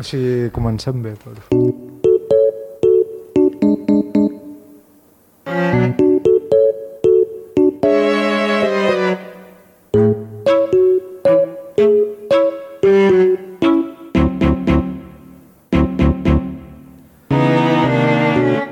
[0.00, 1.36] Sigui, comencem bé, però...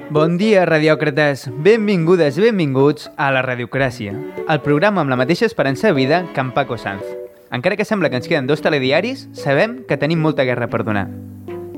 [0.09, 1.51] Bon dia, radiòcrates.
[1.63, 4.17] Benvingudes, benvinguts a la Radiocràcia,
[4.49, 7.18] el programa amb la mateixa esperança de vida que en Paco Sanz.
[7.51, 11.09] Encara que sembla que ens queden dos telediaris, sabem que tenim molta guerra per donar.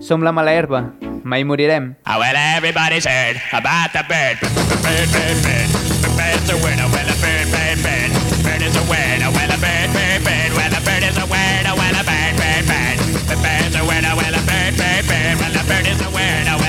[0.01, 1.95] Som la mala herba, mai morirem.
[2.07, 4.41] Oh, well, everybody's heard about the bird.
[4.83, 5.69] Bird, bird, bird.
[6.03, 6.57] The bird's a.
[6.59, 8.11] Well, a bird, bird, bird.
[8.43, 9.31] Bird is a winner.
[9.31, 10.51] Well, a bird, bird, bird.
[10.83, 11.75] Bird is a winner.
[11.77, 12.99] Well, a bird, bird, bird.
[13.31, 13.83] The bird's a.
[13.87, 15.37] Well, a bird, bird, bird.
[15.71, 16.09] Bird is a.
[16.11, 16.60] Well,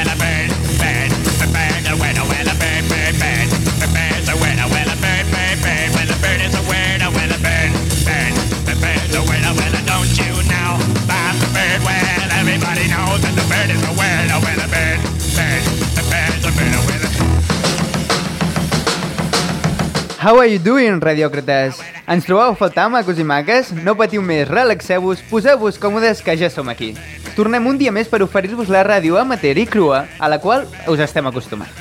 [20.22, 21.80] How are you doing, radiòcrates?
[22.06, 23.72] Ens trobeu a faltar, macos i maques?
[23.74, 26.92] No patiu més, relaxeu-vos, poseu-vos còmodes que ja som aquí.
[27.34, 31.02] Tornem un dia més per oferir-vos la ràdio amateur i crua, a la qual us
[31.02, 31.74] estem acostumats.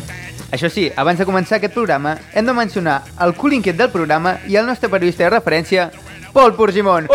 [0.56, 4.38] Això sí, abans de començar aquest programa, hem de mencionar el cul inquiet del programa
[4.48, 5.90] i el nostre periodista de referència,
[6.32, 7.12] Pol Porgimon.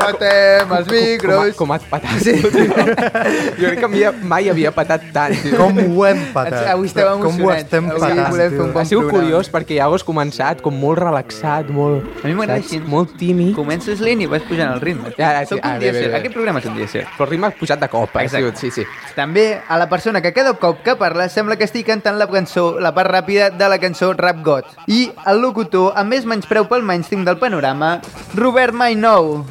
[0.00, 1.54] Matem els micros.
[1.54, 2.18] Com, com has patat.
[2.24, 2.34] Sí.
[2.40, 5.34] jo crec que mai, mai havia patat tant.
[5.42, 5.56] tio.
[5.58, 6.68] Com ho hem patat?
[6.74, 7.64] Avui esteu Com ho emocionats.
[7.64, 8.72] estem Avui patant, volem fer un tio.
[8.72, 9.24] bon Ha sigut programa.
[9.28, 12.06] curiós perquè ja ho has començat com molt relaxat, molt...
[12.24, 12.80] A mi m'agrada així.
[12.80, 13.54] Molt tímid.
[13.56, 15.12] Comences lent i vas pujant el ritme.
[15.18, 15.54] Ja, ja, sí.
[15.54, 16.10] Soc un Ah, dia bé, bé, ser.
[16.12, 16.18] bé.
[16.20, 17.04] Aquest programa és un dia ser.
[17.16, 18.44] Però el ritme ha pujat de cop, ha Exacte.
[18.44, 18.86] sigut, sí, sí.
[19.16, 22.78] També a la persona que cada cop que parla sembla que estigui cantant la cançó,
[22.80, 24.64] la part ràpida de la cançó Rap God.
[24.88, 28.00] I el locutor amb més menyspreu pel mainstream del panorama,
[28.34, 29.44] Robert Mainou.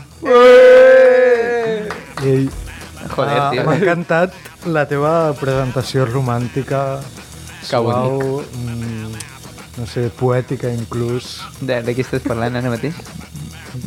[2.24, 2.50] Ei,
[3.16, 3.64] Joder, ah, tio.
[3.66, 4.34] M'ha encantat
[4.68, 7.00] la teva presentació romàntica,
[7.60, 9.14] Que suau, mm,
[9.80, 12.96] no sé, poètica inclús, De, de qui estàs parlant ara mateix?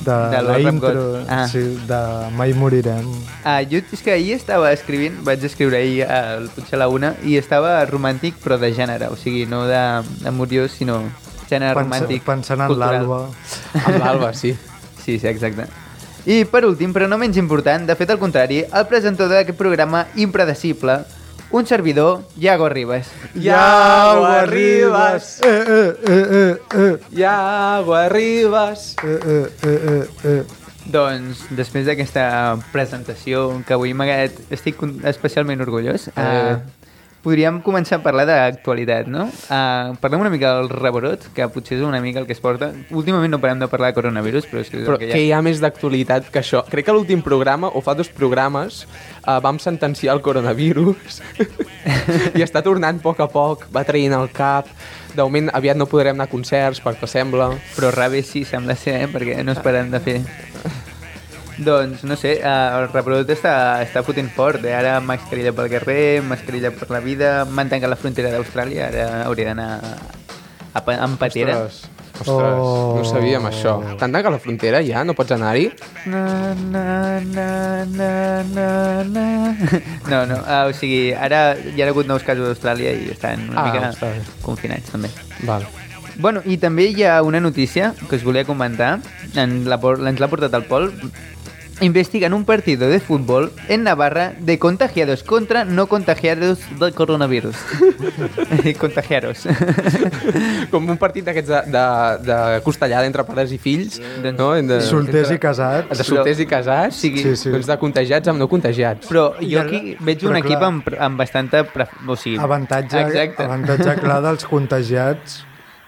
[0.06, 1.24] de, De la intro.
[1.28, 1.46] Ah.
[1.50, 1.58] sí,
[1.88, 2.00] de
[2.36, 3.08] Mai morirem.
[3.44, 7.14] Ah, jo és que ahir estava escrivint, vaig escriure ahir al potser a la una,
[7.24, 11.02] i estava romàntic però de gènere, o sigui, no de- d'amoriós, sinó
[11.50, 13.26] gènere Pensa, romàntic pensant en l'Alba.
[13.84, 14.56] Amb l'Alba, sí.
[15.04, 15.66] Sí, sí, exacte.
[16.24, 20.04] I per últim, però no menys important, de fet al contrari, el presentador d'aquest programa
[20.14, 21.00] impredecible,
[21.52, 23.10] un servidor, Iago Ribas.
[23.34, 25.40] Iago Arribas.
[25.42, 28.96] Eh, eh, eh, eh, eh, Iago Arribas.
[29.04, 30.42] eh, eh, eh, eh, eh.
[30.92, 36.22] Doncs, després d'aquesta presentació que avui m'ha estic especialment orgullós, Eh.
[36.56, 36.58] uh,
[37.22, 39.28] podríem començar a parlar d'actualitat, no?
[39.46, 42.72] Uh, parlem una mica del rebrot, que potser és una mica el que es porta.
[42.90, 45.30] Últimament no parem de parlar de coronavirus, però és que és Però que que hi
[45.32, 46.64] ha més d'actualitat que això.
[46.72, 48.82] Crec que l'últim programa, o fa dos programes,
[49.22, 51.22] eh, vam sentenciar el coronavirus
[52.38, 54.70] i està tornant a poc a poc, va traient el cap.
[55.12, 57.52] De moment aviat no podrem anar a concerts, perquè sembla.
[57.76, 59.12] Però rave sí, sembla ser, eh?
[59.12, 60.22] perquè no es paren de fer.
[61.58, 64.64] Doncs, no sé, eh, el rebrot està, està fotent fort.
[64.64, 64.72] Eh?
[64.74, 69.50] Ara mascarilla pel carrer, mascarilla per la vida, m'han tancat la frontera d'Austràlia, ara hauria
[69.52, 69.70] d'anar
[70.72, 71.58] a, pa- amb patera.
[71.66, 71.88] Ostres,
[72.22, 72.94] ostres Oh.
[72.94, 73.72] no ho sabíem això.
[73.98, 75.02] T'han tancat la frontera ja?
[75.04, 75.70] No pots anar-hi?
[76.06, 79.24] Na, na, na, na, na, na.
[80.12, 83.48] No, no, uh, o sigui, ara hi ha hagut nous casos a Austràlia i estan
[83.50, 84.20] una Ah, mica bé.
[84.42, 85.10] confinats també.
[85.48, 85.66] Val.
[86.20, 88.98] Bueno, i també hi ha una notícia que us volia comentar,
[89.34, 90.90] en la, por- ens l'ha portat el Pol.
[91.80, 97.56] Investigan un partido de fútbol en Navarra de contagiados contra no contagiados del coronavirus.
[98.78, 99.46] contagiaros.
[100.70, 101.84] Com un partit d'aquests de, de,
[102.28, 104.52] de costellada entre pares i fills, Doncs- no?
[104.54, 105.98] De, Solters i entre- casats.
[105.98, 107.50] De solters i casats, sigui- Sí, sí.
[107.54, 109.08] doncs de contagiats amb no contagiats.
[109.10, 110.68] Però I jo aquí veig però un equip clar.
[110.70, 111.64] amb, amb bastanta...
[112.06, 113.42] O sigui, Avantatge, Exacte.
[113.48, 115.42] avantatge clar dels contagiats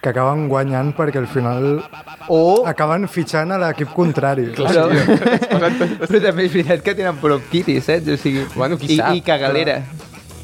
[0.05, 1.79] que acaben guanyant perquè al final
[2.29, 2.61] O...
[2.69, 4.51] acaben fitxant a l'equip contrari.
[4.53, 4.85] Però,
[6.05, 8.11] però també és veritat que tenen bronquitis, saps?
[8.13, 9.79] O sigui, Bueno, qui i, sap, i cagalera.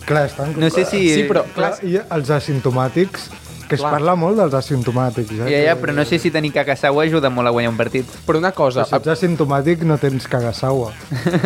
[0.08, 0.56] Clar, estan...
[0.58, 1.04] No sé si...
[1.14, 3.30] Sí, però Clar, I els asimptomàtics,
[3.72, 3.94] que es Clar.
[3.96, 5.32] parla molt dels asimptomàtics.
[5.32, 5.48] Eh?
[5.48, 8.10] Ja, ja, però no sé si tenir cagasau ajuda molt a guanyar un partit.
[8.28, 10.92] Però una cosa, Si ets asimptomàtic no tens cagassaua.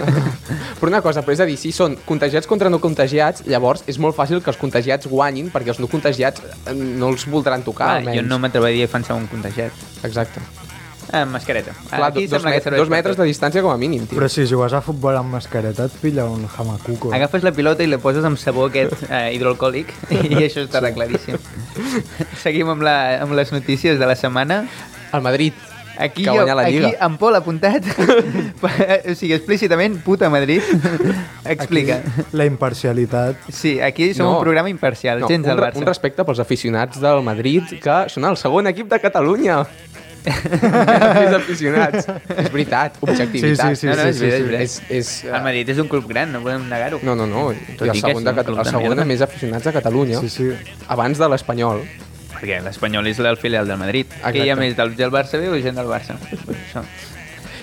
[0.80, 4.02] però una cosa, però és a dir, si són contagiats contra no contagiats, llavors és
[4.02, 8.00] molt fàcil que els contagiats guanyin perquè els no contagiats eh, no els voldran tocar,
[8.00, 8.24] almenys.
[8.24, 9.86] jo no m'atreviria a defensar un contagiat.
[10.04, 10.42] Exacte.
[11.12, 11.72] Ah, mascareta.
[11.90, 13.24] Clar, Aquí dos, sembla que met serveix dos per metres tot.
[13.24, 14.18] de distància com a mínim, tio.
[14.18, 17.14] Però si jugues a futbol amb mascareta et pilla un jamacuco.
[17.14, 19.94] Agafes la pilota i la poses amb sabó aquest eh, hidroalcohòlic
[20.32, 21.38] i això està arregladíssim.
[22.42, 24.66] Seguim amb, la, amb les notícies de la setmana.
[25.14, 25.54] El Madrid.
[25.98, 26.88] Aquí, que jo, guanya la Lliga.
[26.90, 27.86] aquí en Pol ha apuntat,
[29.08, 30.60] o sigui, explícitament, puta Madrid.
[31.46, 32.02] Explica.
[32.04, 33.38] Aquí, la imparcialitat.
[33.48, 34.34] Sí, aquí som No.
[34.38, 35.78] un programa imparcial, No, gens un, del Barça.
[35.80, 39.62] un respecte pels aficionats del Madrid, que són el segon equip de Catalunya.
[40.26, 42.08] Més aficionats.
[42.36, 43.76] És veritat, objectivitat.
[43.76, 44.44] Sí, sí, No, no, és sí, veritat, sí, és sí.
[44.50, 44.62] veritat.
[44.62, 47.00] És, és, El Madrid és un club gran, no podem negar-ho.
[47.04, 47.46] no, no, no.
[47.78, 50.22] Tot I el segon, sí, de, el de segon amb més aficionats de Catalunya.
[50.24, 50.50] Sí, sí.
[50.96, 51.84] Abans de l'Espanyol.
[52.36, 54.10] Perquè l'Espanyol és el filial del Madrid.
[54.12, 54.38] Exacte.
[54.40, 56.18] Que hi ha més del, del Barça B o gent del Barça.
[56.46, 56.84] Pues això.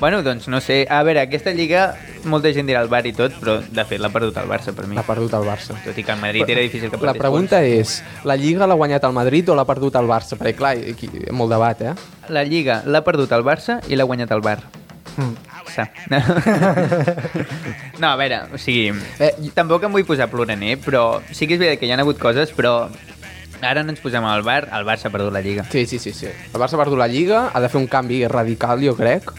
[0.02, 0.84] Bueno, doncs no sé.
[0.90, 1.94] A veure, aquesta lliga,
[2.26, 4.88] molta gent dirà el Bar i tot, però de fet l'ha perdut el Barça per
[4.90, 4.96] mi.
[4.98, 5.76] L'ha perdut el Barça.
[5.84, 8.74] Tot i que el Madrid era difícil que La perdés pregunta és, la Lliga l'ha
[8.74, 10.34] guanyat el Madrid o l'ha perdut el Barça?
[10.40, 11.94] Perquè, clar, aquí molt debat, eh?
[11.94, 12.34] punts.
[12.34, 14.58] La Lliga l'ha perdut el Barça i l'ha guanyat el Bar.
[15.14, 15.38] Mm.
[18.02, 18.90] No, a veure, o sigui,
[19.22, 22.18] Eh, tampoc em vull posar ploraner, però sí que és veritat que hi ha hagut
[22.18, 22.90] coses, però
[23.62, 25.62] ara no ens posem al bar, el Barça ha perdut la Lliga.
[25.70, 26.26] Sí, sí, sí, sí.
[26.26, 29.30] El Barça ha perdut la Lliga, ha de fer un canvi radical, jo crec.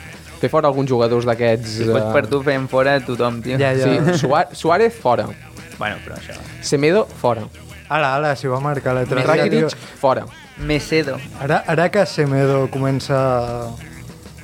[0.44, 1.78] Fer fora alguns jugadors d'aquests...
[1.80, 3.56] Si fos eh, per tu fem fora tothom, tio.
[3.62, 3.88] Ja, ja.
[3.88, 5.30] Sí, Suá- Suárez fora.
[5.78, 6.36] Bueno, però això...
[6.60, 7.46] Semedo fora.
[7.88, 10.26] Ala, ala, si va marcar l'altre dia, Rakitic fora.
[10.60, 11.16] Mesedo.
[11.40, 13.72] Ara, ara que Semedo comença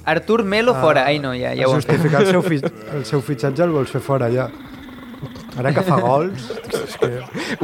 [0.06, 1.04] Artur Melo a, fora.
[1.06, 2.62] Ai, no, ja, ja ho justificar el seu, fi,
[2.96, 4.48] el seu fitxatge el vols fer fora ja.
[5.58, 6.50] Ara que fa gols...
[6.78, 7.10] És que...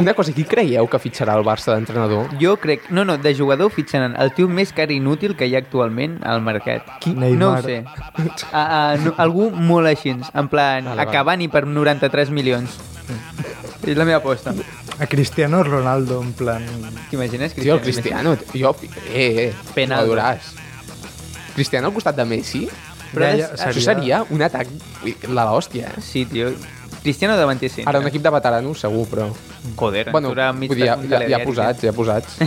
[0.01, 2.31] Una cosa, qui creieu que fitxarà el Barça d'entrenador?
[2.41, 2.89] Jo crec...
[2.89, 6.17] No, no, de jugador fitxaran el tio més car i inútil que hi ha actualment
[6.25, 6.87] al mercat.
[7.03, 7.13] Qui?
[7.13, 7.61] No ho Neymar.
[7.63, 7.77] sé.
[8.51, 11.05] A, a, no, algú molt així, en plan, Vale, vale.
[11.05, 12.79] acabant i per 93 milions.
[13.85, 14.55] És la meva aposta.
[14.97, 16.65] A Cristiano Ronaldo, en plan...
[17.11, 17.53] T'imagines?
[17.53, 18.73] Tio, el Cristiano, jo...
[19.13, 20.55] Eh, eh, maduràs.
[21.55, 22.65] Cristiano al costat de Messi?
[23.13, 24.71] Però ja, ja, Això seria un atac
[25.05, 26.01] de l'hòstia, eh?
[26.03, 26.49] Sí, tio.
[27.05, 27.83] Cristiano davanter sí.
[27.85, 29.29] Ara un equip de veteranos, segur, però...
[29.77, 32.39] Joder, Bueno, ens dura mig, vull dir, ja, ja, posats, ja posats.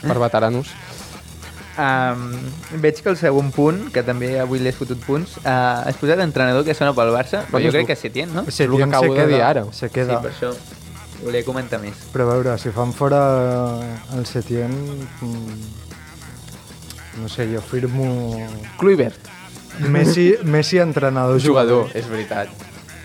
[0.00, 0.72] per veteranos.
[1.74, 2.30] Um,
[2.78, 6.62] veig que el segon punt, que també avui l'he fotut punts, uh, has posat entrenador
[6.64, 8.44] que sona pel Barça, però jo crec el- que Setién, no?
[8.48, 9.64] Se, el que acabo de dir ara.
[9.72, 10.20] Se Sí, queda.
[10.22, 10.52] per això
[11.24, 11.98] volia comentar més.
[12.14, 13.22] Però a veure, si fan fora
[14.14, 14.70] el Setien...
[15.20, 15.82] mm,
[17.22, 18.06] No sé, jo firmo...
[18.78, 19.28] Kluivert,
[19.90, 22.48] Messi, Messi entrenador jugador, és veritat.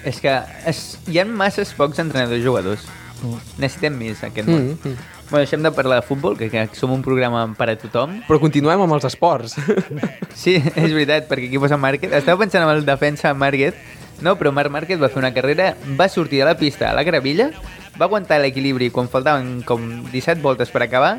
[0.07, 0.33] És que
[0.69, 2.87] es, hi ha masses pocs entrenadors jugadors.
[3.59, 4.75] Necessitem més aquest món.
[4.75, 5.15] Mm, mm.
[5.29, 8.15] Bueno, deixem de parlar de futbol, que, que som un programa per a tothom.
[8.25, 9.57] Però continuem amb els esports.
[10.39, 12.13] Sí, és veritat, perquè aquí posa Márquez.
[12.15, 13.75] Estava pensant en el defensa Márquez,
[14.23, 17.03] no, però Marc Márquez va fer una carrera, va sortir de la pista a la
[17.03, 17.49] gravilla,
[17.99, 21.17] va aguantar l'equilibri quan faltaven com 17 voltes per acabar,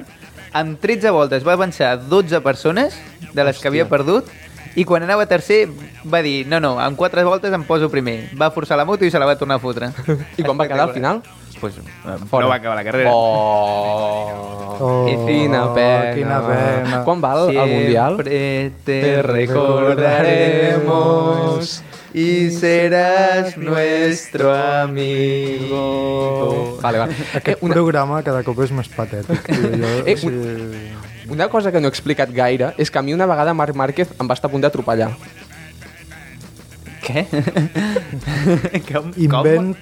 [0.56, 2.96] amb 13 voltes va avançar 12 persones
[3.32, 4.28] de les que havia perdut,
[4.76, 5.68] i quan anava tercer
[6.06, 8.30] va dir, no, no, en 4 voltes em poso primer.
[8.40, 9.90] Va forçar la moto i se la va tornar a fotre.
[10.38, 11.22] I quan va quedar al final?
[11.60, 11.80] Pues, eh,
[12.32, 13.10] no va acabar la carrera.
[13.12, 14.46] Oh,
[14.82, 16.14] Oh, quina pena.
[16.14, 17.04] quina pena.
[17.04, 18.14] Quan va el, el Mundial?
[18.16, 19.20] Siempre te
[20.60, 21.82] recordaremos
[22.14, 24.54] y serás nuestro
[25.70, 26.78] amigo.
[26.80, 27.14] Vale, vale.
[27.34, 29.44] Aquest Eh, una, programa cada cop és més patètic.
[29.52, 29.68] Jo,
[30.08, 30.88] Eh, o sigui,
[31.30, 34.10] una cosa que no he explicat gaire és que a mi una vegada Marc Márquez
[34.18, 35.10] em va estar a punt d'atropellar.
[37.06, 37.24] Què?
[38.90, 39.72] com, invent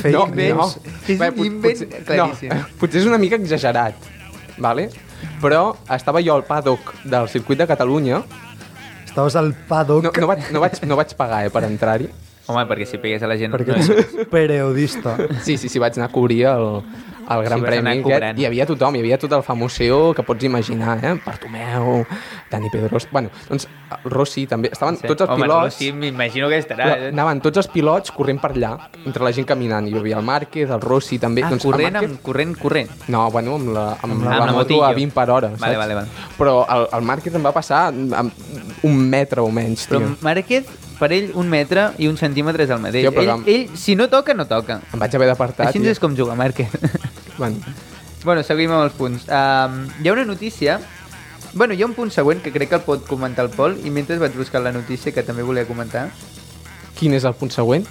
[0.00, 0.76] fake no, news.
[1.08, 2.52] És Bé, un pot- invent potser- claríssim.
[2.54, 3.96] No, potser és una mica exagerat,
[4.58, 4.90] vale?
[5.40, 8.22] però estava jo al paddock del circuit de Catalunya,
[9.06, 12.10] Estaves al paddock no, no, vaig, no, vaig, no vaig pagar eh, per entrar-hi,
[12.46, 13.50] Home, perquè si pegués a la gent...
[13.50, 15.16] perquè no ets periodista.
[15.42, 16.66] Sí, sí, sí, vaig anar a cobrir el,
[17.28, 17.90] el Gran Sí, Premi.
[18.00, 18.38] Aquest.
[18.38, 21.14] Hi havia tothom, hi havia tot el famoseo que pots imaginar, eh?
[21.24, 22.04] Bartomeu,
[22.50, 23.08] Dani Pedros...
[23.10, 23.66] Bueno, doncs
[24.04, 24.70] el Rossi també.
[24.72, 25.06] Estaven sé.
[25.08, 25.74] tots els Home, pilots...
[25.80, 26.86] Sí, m'imagino que estarà.
[26.86, 28.72] La- Anaven tots els pilots corrent per allà,
[29.04, 29.86] entre la gent caminant.
[29.88, 31.42] Hi havia el Márquez, el Rossi, també.
[31.44, 32.90] Ah, doncs, corrent, Márquez- amb, corrent, corrent.
[33.08, 34.94] No, bueno, amb la, amb, Amb la, la- la amb la moto a motillo.
[35.02, 35.78] 20 per hora, Vale, saps?
[35.78, 36.08] vale, vale.
[36.38, 38.32] Però el, el Márquez em va passar amb
[38.86, 40.16] un metre o menys, Però tio.
[40.22, 40.66] Márquez,
[40.98, 43.04] per ell, un metre i un centímetre és el mateix.
[43.06, 44.80] Tio, però ell, ell, si no toca, no toca.
[44.92, 45.90] Em vaig haver d'apartar, Així tio.
[45.90, 46.72] és com juga Márquez.
[47.36, 47.60] Bueno,
[48.24, 49.26] bueno, seguim amb els punts.
[49.28, 50.78] Um, hi ha una notícia...
[51.52, 53.90] Bueno, hi ha un punt següent que crec que el pot comentar el Pol i
[53.92, 56.08] mentre vaig buscar la notícia que també volia comentar.
[56.96, 57.84] quin és el punt següent?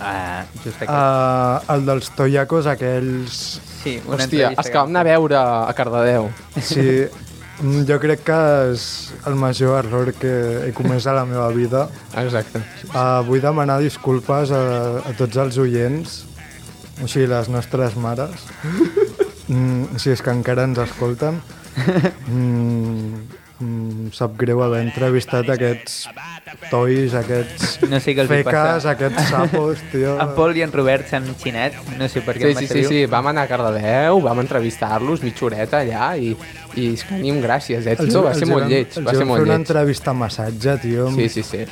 [0.00, 0.90] Ah, just aquí.
[0.90, 3.38] Uh, el dels toiacos aquells...
[3.82, 6.28] sí, una Hòstia, entrevista els que vam anar a veure a Cardedeu.
[6.58, 6.84] Sí,
[7.58, 8.38] jo crec que
[8.70, 8.82] és
[9.26, 10.32] el major error que
[10.66, 11.88] he comès a la meva vida.
[12.20, 12.62] Exacte.
[12.92, 14.62] Uh, vull demanar disculpes a,
[15.02, 16.20] a tots els oients,
[17.02, 18.46] o sigui, les nostres mares,
[19.52, 21.42] mm, si és que encara ens escolten.
[22.26, 23.07] Mm,
[23.60, 26.08] mm, sap greu haver entrevistat aquests
[26.70, 28.90] tois, aquests No sé què els hi feques, passa.
[28.94, 30.16] aquests sapos, tio.
[30.20, 32.84] En Pol i en Robert s'han xinat, no sé per què Sí, em sí, sí,
[32.88, 36.34] sí, vam anar a Cardedeu, vam entrevistar-los mitja horeta allà i,
[36.78, 39.24] i és que un gràcies, eh, tio, va ser molt vam- lleig, els va ser
[39.24, 39.66] vam molt fer una lleig.
[39.66, 41.10] entrevista a massatge, tio.
[41.16, 41.64] Sí, sí, sí,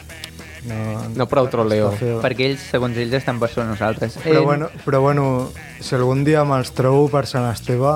[0.67, 1.93] No, no prou troleo.
[2.19, 4.17] Perquè ells, segons ells, estan per sobre nosaltres.
[4.19, 7.93] Però, Eh, bueno, però bueno, si algun dia me'ls trobo per Sant Esteve,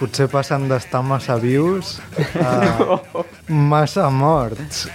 [0.00, 1.98] potser passen d'estar massa vius
[2.40, 2.98] a
[3.72, 4.86] massa morts.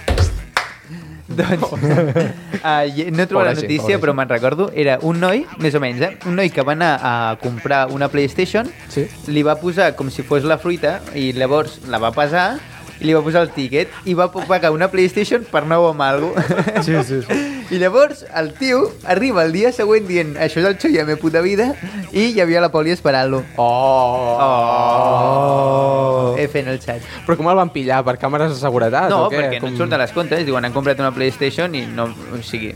[1.28, 4.70] Doncs, uh, no he trobat Pobra la notícia, pobra però me'n recordo.
[4.72, 6.14] Era un noi, més o menys, eh?
[6.26, 7.12] un noi que va anar a
[7.42, 9.04] comprar una PlayStation, Sí.
[9.28, 12.56] li va posar com si fos la fruita i llavors la va pesar
[13.00, 16.82] i li va posar el tiquet i va pagar una PlayStation per nou amb cosa.
[16.82, 17.44] Sí, sí, sí.
[17.70, 21.08] I llavors el tio arriba el dia següent dient això és el xoi a la
[21.10, 21.74] meva puta vida
[22.12, 23.42] i hi havia la poli esperant-lo.
[23.60, 24.38] Oh!
[24.40, 26.34] Oh.
[26.38, 27.04] He fent el xat.
[27.26, 28.00] Però com el van pillar?
[28.06, 29.42] Per càmeres de seguretat No, o què?
[29.42, 30.46] perquè no et surt les comptes.
[30.48, 32.08] Diuen, han comprat una PlayStation i no...
[32.34, 32.72] O sigui,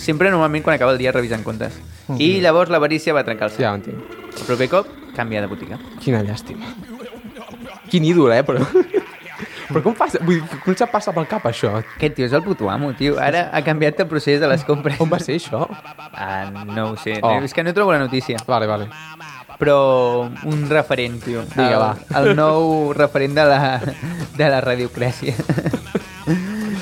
[0.00, 1.76] sempre normalment quan acaba el dia revisen comptes.
[2.18, 4.16] I llavors l'avarícia va trencar el Ja entenc.
[4.30, 5.78] El proper cop, canvia de botiga.
[6.02, 6.72] Quina llàstima.
[7.90, 8.42] Quin ídol, eh?
[8.46, 8.64] Però,
[9.70, 11.72] però com, passa, vull dir, com se passa pel cap, això?
[11.78, 13.16] Aquest tio és el puto amo, tio.
[13.22, 14.98] Ara ha canviat el procés de les compres.
[15.02, 15.64] On va ser, això?
[16.10, 17.20] Ah, no ho sé.
[17.22, 17.36] Oh.
[17.44, 18.40] És que no trobo la notícia.
[18.48, 18.90] Vale, vale.
[19.60, 19.78] Però
[20.48, 21.44] un referent, tio.
[21.56, 21.92] El, va.
[22.18, 23.60] El nou referent de la,
[24.36, 25.36] de la radiocràcia.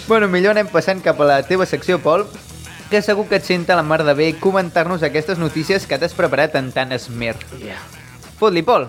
[0.09, 2.25] bueno, millor anem passant cap a la teva secció, Pol,
[2.88, 6.57] que segur que et senta la mar de bé comentar-nos aquestes notícies que t'has preparat
[6.57, 7.37] en tant esmer.
[7.61, 7.83] Yeah.
[8.38, 8.88] Fot-li, Pol.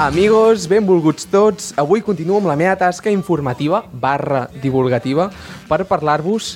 [0.00, 1.72] Amigos, benvolguts tots.
[1.76, 5.30] Avui continuo amb la meva tasca informativa barra divulgativa
[5.68, 6.54] per parlar-vos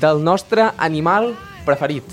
[0.00, 1.34] del nostre animal
[1.66, 2.04] preferit.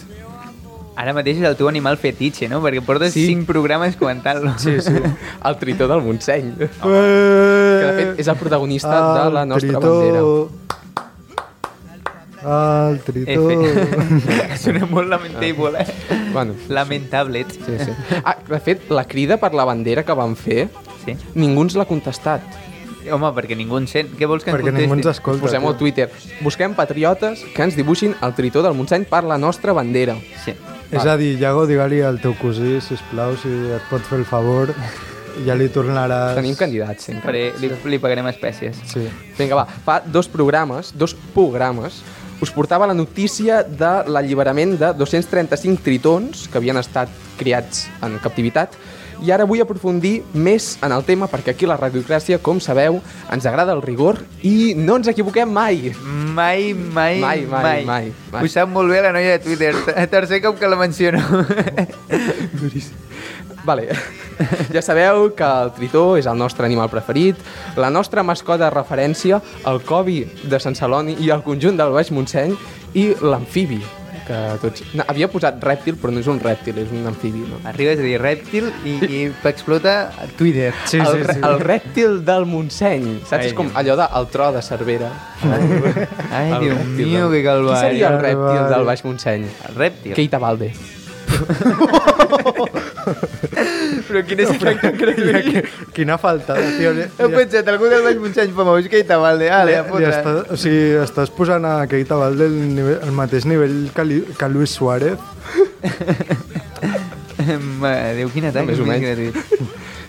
[0.95, 2.59] Ara mateix és el teu animal fetitxe, no?
[2.61, 3.25] Perquè portes Sí.
[3.25, 4.51] cinc programes comentant-lo.
[4.59, 4.91] Sí, sí.
[4.93, 9.99] El tritó del Montseny, que Que de fet és el protagonista de la nostra tritó.
[9.99, 10.62] bandera.
[12.43, 13.45] El tritó.
[14.63, 16.19] Sona molt lamentable, eh?
[16.33, 17.45] Bueno, Lamentable.
[17.49, 17.91] sí, sí.
[18.23, 20.69] Ah, de fet, la crida per la bandera que van fer,
[21.05, 21.15] Sí.
[21.35, 22.41] ningú ens l'ha contestat.
[23.11, 24.13] Home, perquè ningú ens sent.
[24.17, 25.19] Què vols que ens Perquè ningú ens contesti?
[25.19, 25.41] escolta.
[25.43, 25.75] Posem al.
[25.77, 26.09] Twitter.
[26.41, 30.15] Busquem patriotes que ens dibuixin el tritó del Montseny per la nostra bandera.
[30.45, 30.53] Sí.
[30.91, 34.71] És a dir, Iago, digue-li al teu cosí, sisplau, si et pot fer el favor,
[35.45, 36.35] ja li tornaràs...
[36.37, 37.51] Tenim candidats sempre.
[37.59, 38.77] Li, li pagarem espècies.
[38.91, 39.07] Sí.
[39.39, 42.03] Vinga, va, fa dos programes, dos programes,
[42.43, 48.75] us portava la notícia de l'alliberament de 235 tritons que havien estat criats en captivitat
[49.23, 52.97] i ara vull aprofundir més en el tema perquè aquí la radiocràcia, com sabeu,
[53.31, 55.93] ens agrada el rigor i no ens equivoquem mai.
[56.03, 58.43] Mai, mai, Mai, mai, mai, mai.
[58.43, 59.71] Ho sap molt bé la noia de Twitter.
[60.11, 61.21] Tercer cop que la menciono.
[63.63, 63.87] Vale.
[64.73, 67.35] Ja sabeu que el tritó és el nostre animal preferit,
[67.77, 72.11] la nostra mascota de referència, el covi de Sant Celoni i el conjunt del Baix
[72.11, 72.55] Montseny
[72.93, 73.81] i l'amfibi,
[74.27, 74.83] que tots...
[74.95, 77.57] No, havia posat rèptil, però no és un rèptil, és un amfibi, no?
[77.67, 79.95] Arribes a dir rèptil i, i explota
[80.37, 80.69] Twitter.
[80.87, 81.41] Sí, el, sí, sí.
[81.43, 83.41] el rèptil del Montseny, saps?
[83.41, 85.09] Ai, és com allò de el tro de Cervera.
[85.43, 87.73] Ai, El Déu del- que calvari.
[87.73, 89.47] Qui seria el rèptil del Baix Montseny?
[89.69, 90.13] El rèptil.
[90.15, 90.71] Keita Balde.
[94.07, 95.69] Però quin és el que crec?
[95.95, 96.91] Quina falta, tio.
[96.95, 99.49] Li, He li, pensat, algú del Baix Montseny famós, que hi valde.
[99.49, 100.09] Ale, li, a fotre.
[100.11, 104.19] està, o sigui, estàs posant a Keita Valde el, nivell, el mateix nivell que, li,
[104.37, 105.17] que Luis Suárez.
[108.17, 108.67] Déu, quin atac.
[108.69, 109.39] Més o menys.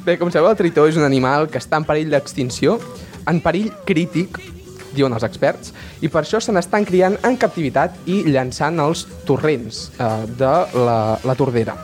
[0.04, 2.76] Bé, com sabeu, el tritó és un animal que està en perill d'extinció,
[3.30, 4.36] en perill crític,
[4.96, 9.88] diuen els experts, i per això se n'estan criant en captivitat i llançant als torrents
[9.98, 11.76] eh, de la, la tordera.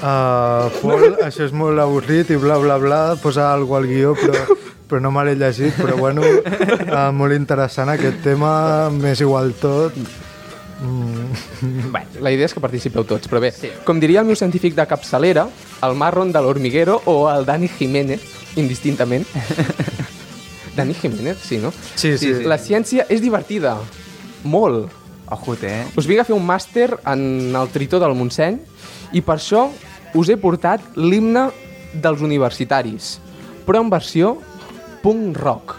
[0.00, 4.56] Uh, Pol, això és molt avorrit i bla, bla, bla, posa alguna al guió, però,
[4.88, 9.96] però no me l'he llegit, però bueno, uh, molt interessant aquest tema, m'és igual tot.
[10.80, 11.90] Mm.
[11.92, 13.68] Bueno, La idea és que participeu tots, però bé, sí.
[13.84, 15.44] com diria el meu científic de capçalera,
[15.84, 18.24] el Marron de l'Hormiguero o el Dani Jiménez,
[18.56, 19.28] indistintament.
[20.76, 21.72] Dani Jiménez, sí, no?
[21.94, 22.32] Sí, sí.
[22.46, 23.76] La ciència és divertida,
[24.44, 24.96] molt.
[25.30, 25.86] ojute, eh?
[25.94, 28.56] Us vinc a fer un màster en el tritó del Montseny
[29.14, 29.68] i per això
[30.18, 31.50] us he portat l'himne
[31.94, 33.18] dels universitaris,
[33.66, 34.34] però en versió
[35.04, 35.78] punk rock.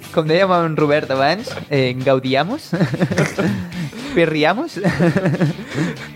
[0.11, 2.71] com dèiem en Robert abans, eh, Gaudiamos,
[4.15, 4.75] Perriamos,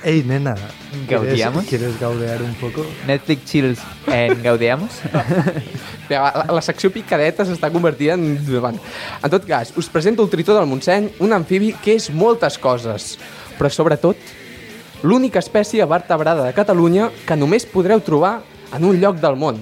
[0.04, 0.56] Ei, nena,
[1.08, 1.64] Gaudiamos?
[1.66, 2.86] ¿quieres, ¿quieres gaudear un poco?
[3.08, 4.92] Netflix Chills en Gaudiamos.
[6.10, 8.26] La, la secció picadeta s'està convertint en...
[8.62, 8.78] Bueno,
[9.24, 13.16] en tot cas, us presento el tritó del Montseny, un amfibi que és moltes coses,
[13.58, 14.22] però sobretot
[15.02, 18.36] l'única espècie vertebrada de Catalunya que només podreu trobar
[18.78, 19.58] en un lloc del món,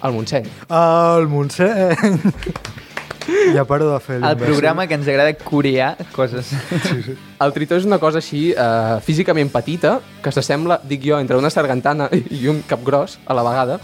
[0.00, 0.48] el Montseny.
[0.72, 2.79] El Montseny!
[3.56, 6.52] ja paro de fer El programa que ens agrada corear coses.
[7.40, 11.52] El tritó és una cosa així eh, físicament petita, que s'assembla, dic jo, entre una
[11.52, 12.08] sargantana
[12.40, 13.80] i un capgròs a la vegada,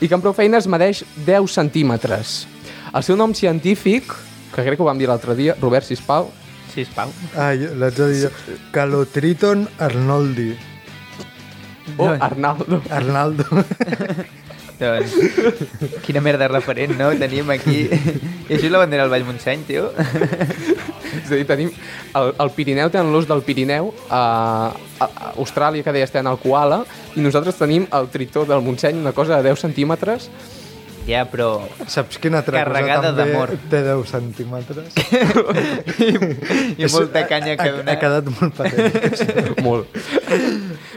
[0.00, 2.40] i que amb prou feines medeix 10 centímetres.
[2.94, 4.12] El seu nom científic,
[4.54, 6.30] que crec que ho vam dir l'altre dia, Robert Sispau,
[6.68, 7.10] Sispau.
[7.34, 8.56] Ah, l'haig de dir jo.
[8.72, 10.52] Calotriton Arnoldi.
[11.96, 12.82] o Arnaldo.
[12.90, 13.44] Arnaldo.
[14.78, 15.14] Doncs,
[16.06, 17.10] quina merda de referent, no?
[17.18, 17.88] Tenim aquí...
[18.48, 19.88] I això és la bandera del Vall Montseny, tio?
[19.98, 21.72] És a dir, tenim
[22.16, 24.22] el, el Pirineu tenen l'os del Pirineu, a,
[24.70, 26.84] a, a Austràlia que deies tenen el koala,
[27.16, 30.30] i nosaltres tenim el tritó del Montseny, una cosa de 10 centímetres.
[31.08, 31.62] Ja, però...
[31.88, 33.54] Saps quina altra Carregada cosa també d'amor.
[33.72, 34.92] té 10 centímetres?
[36.84, 37.94] I molta canya que ha, donar.
[37.94, 39.62] ha quedat molt patent.
[39.64, 39.88] Molt.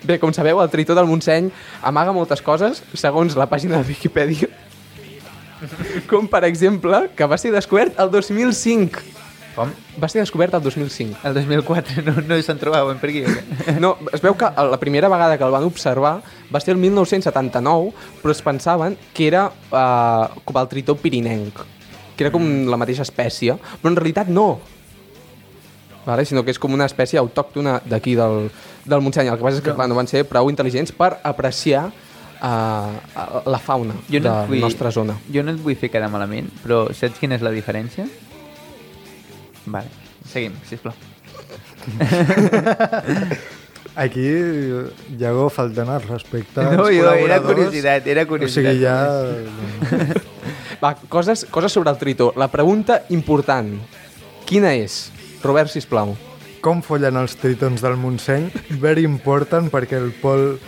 [0.02, 1.52] Bé, com sabeu, el tritó del Montseny
[1.86, 4.50] amaga moltes coses, segons la pàgina de Wikipedia.
[6.10, 9.04] Com, per exemple, que va ser descobert el 2005.
[9.54, 9.70] Com?
[10.02, 11.20] Va ser descobert el 2005.
[11.28, 13.22] El 2004 no, no se'n trobaven per aquí.
[13.28, 13.76] què?
[13.84, 16.16] No, es veu que la primera vegada que el van observar
[16.50, 17.92] va ser el 1979,
[18.24, 21.62] però es pensaven que era uh, com el tritó pirinenc,
[22.16, 24.56] que era com la mateixa espècie, però en realitat no.
[26.02, 26.26] Vale?
[26.26, 28.48] sinó que és com una espècie autòctona d'aquí del,
[28.86, 29.28] del Montseny.
[29.32, 32.90] El que passa és que clar, no van ser prou intel·ligents per apreciar uh,
[33.46, 35.18] la fauna Jo de no la et vull, nostra zona.
[35.34, 38.08] Jo no et vull fer quedar malament, però saps quina és la diferència?
[39.66, 39.88] Vale,
[40.28, 40.94] seguim, sisplau.
[43.96, 44.24] Aquí,
[45.20, 48.72] Iago, faltant al respecte No, jo, era curiositat, era O curiositat.
[48.72, 48.96] sigui, ja...
[50.82, 52.32] Va, coses, coses sobre el tritó.
[52.40, 53.74] La pregunta important.
[54.48, 55.12] Quina és?
[55.44, 56.16] Robert, sisplau.
[56.62, 58.50] Com follen els tritons del Montseny?
[58.82, 60.60] Very important, perquè el Pol,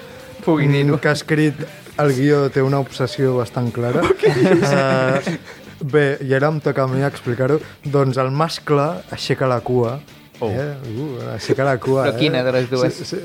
[0.43, 0.95] Pugui dir-ho.
[0.95, 1.59] mm, que ha escrit
[2.01, 4.01] el guió, té una obsessió bastant clara.
[4.01, 5.35] Uh,
[5.85, 7.59] bé, i ara em toca a mi explicar-ho.
[7.85, 9.99] Doncs el mascle aixeca la cua.
[10.41, 10.49] Oh.
[10.49, 10.71] Eh?
[10.89, 12.47] Uh, aixeca la cua, Però quina eh?
[12.47, 12.97] de les dues?
[12.97, 13.21] Sí, sí.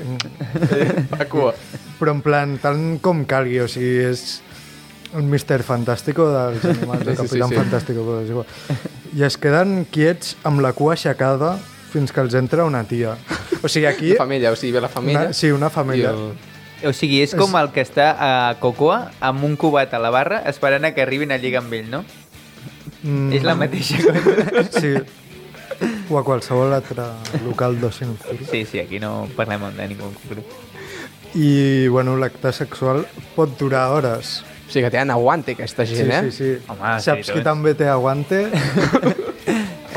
[1.17, 1.55] La cua.
[1.99, 4.43] Però en plan, tant com calgui, o sigui, és
[5.17, 7.59] el Mister Fantàstico dels animals, el Sí, sí, Capitán sí, sí.
[7.63, 8.45] Fantàstico, però és igual.
[9.17, 11.55] I es queden quiets amb la cua aixecada
[11.91, 13.15] fins que els entra una tia.
[13.63, 14.13] O sigui, aquí...
[14.13, 15.25] La femella, o sigui, ve la femella.
[15.29, 16.11] Una, sí, una femella.
[16.11, 16.89] I el...
[16.89, 20.43] O sigui, és com el que està a Cocoa amb un cubat a la barra
[20.47, 22.05] esperant a que arribin a lligar amb ell, no?
[23.03, 24.63] Mm, És la mateixa cosa.
[24.79, 24.93] Sí.
[26.09, 27.03] O a qualsevol altre
[27.45, 28.39] local d'oci nocturn.
[28.49, 30.55] Sí, sí, aquí no parlem de ningú en concret.
[31.35, 33.03] I, bueno, l'acte sexual
[33.35, 34.39] pot durar hores.
[34.67, 36.31] O sigui que tenen aguante, aquesta Sí, gent, eh?
[36.31, 36.49] sí, sí.
[36.71, 37.47] Home, Saps sí, qui tots.
[37.51, 38.45] també té aguante?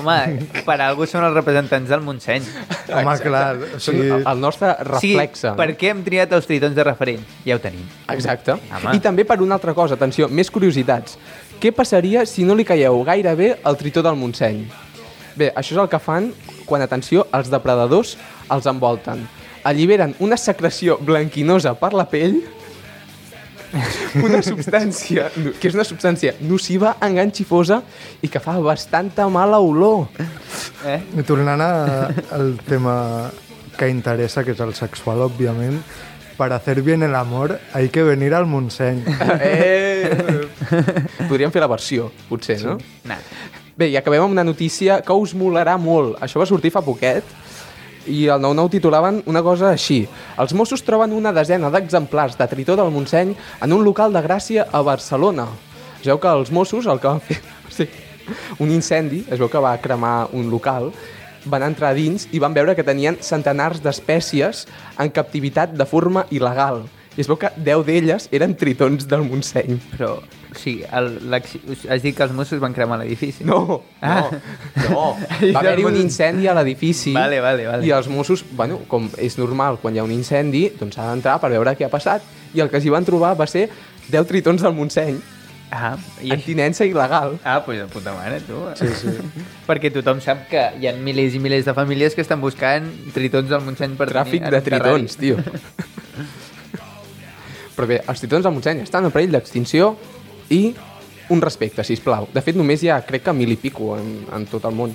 [0.03, 2.45] Home, per algú són els representants del Montseny.
[2.93, 3.45] Home, clar.
[3.57, 5.53] O Són sigui, el, nostre reflexe.
[5.53, 7.23] Sí, per què hem triat els tritons de referent?
[7.47, 7.87] Ja ho tenim.
[8.13, 8.59] Exacte.
[8.59, 8.97] Home.
[8.99, 11.19] I també per una altra cosa, atenció, més curiositats.
[11.63, 14.65] Què passaria si no li caieu gaire bé el tritó del Montseny?
[15.39, 16.33] Bé, això és el que fan
[16.67, 18.17] quan, atenció, els depredadors
[18.53, 19.23] els envolten.
[19.65, 22.41] Alliberen una secreció blanquinosa per la pell
[24.27, 25.31] una substància,
[25.61, 27.81] que és una substància nociva, enganxifosa
[28.23, 30.09] i que fa bastanta mala olor.
[30.87, 31.01] Eh?
[31.19, 33.31] I tornant a- al tema
[33.79, 35.81] que interessa, que és el sexual, òbviament,
[36.37, 39.05] para hacer bien el amor hay que venir al Montseny.
[39.41, 40.49] Eh!
[41.29, 42.79] Podríem fer la versió, potser, no?
[43.09, 43.19] Nah.
[43.77, 46.19] Bé, i acabem amb una notícia que us molarà molt.
[46.21, 47.25] Això va sortir fa poquet
[48.07, 50.03] i el 9-9 titulaven una cosa així.
[50.41, 54.67] Els Mossos troben una desena d'exemplars de tritó del Montseny en un local de Gràcia
[54.73, 55.47] a Barcelona.
[56.01, 57.39] Es veu que els Mossos el que van fer
[57.77, 57.89] ser
[58.59, 60.91] un incendi, es veu que va cremar un local,
[61.45, 64.67] van entrar dins i van veure que tenien centenars d'espècies
[65.03, 66.85] en captivitat de forma il·legal.
[67.17, 69.77] I es veu que 10 d'elles eren tritons del Montseny.
[69.93, 70.17] Però,
[70.59, 73.45] sigui, el, has dit que els Mossos van cremar l'edifici?
[73.45, 74.29] No, no, Ah.
[74.91, 75.17] no.
[75.55, 77.87] Va haver-hi un incendi a l'edifici Vale, vale, vale.
[77.87, 81.39] i els Mossos, bueno, com és normal quan hi ha un incendi, doncs s'ha d'entrar
[81.41, 82.23] per veure què ha passat
[82.55, 83.69] i el que s'hi van trobar va ser
[84.11, 85.21] 10 tritons del Montseny
[85.73, 86.29] Ah, i...
[86.35, 87.39] Antinença il·legal.
[87.49, 88.59] Ah, pues de puta mare, tu.
[88.77, 89.09] Sí, sí.
[89.69, 93.49] Perquè tothom sap que hi ha milers i milers de famílies que estan buscant tritons
[93.49, 95.37] del Montseny per Tràfic tenir de en tritons, tio.
[97.73, 99.95] Però bé, els tritons del Montseny estan en perill d'extinció
[100.53, 100.75] i
[101.33, 102.29] un respecte, si plau.
[102.35, 104.93] De fet, només hi ha, crec que mil i pico en, en tot el món.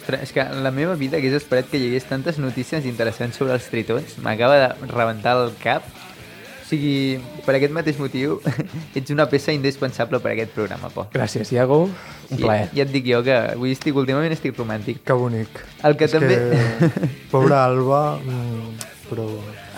[0.00, 3.40] Ostres, és que en la meva vida hagués esperat que hi hagués tantes notícies interessants
[3.40, 4.18] sobre els tritons.
[4.24, 5.86] M'acaba de rebentar el cap.
[5.86, 8.36] O sigui, per aquest mateix motiu,
[8.98, 11.08] ets una peça indispensable per a aquest programa, Po.
[11.14, 11.80] Gràcies, Iago.
[12.28, 12.68] Un plaer.
[12.76, 15.00] Ja, et dic jo que avui estic, últimament estic romàntic.
[15.06, 15.64] Que bonic.
[15.82, 16.38] El que és també...
[16.52, 19.26] Que, pobra Alba, mm, però...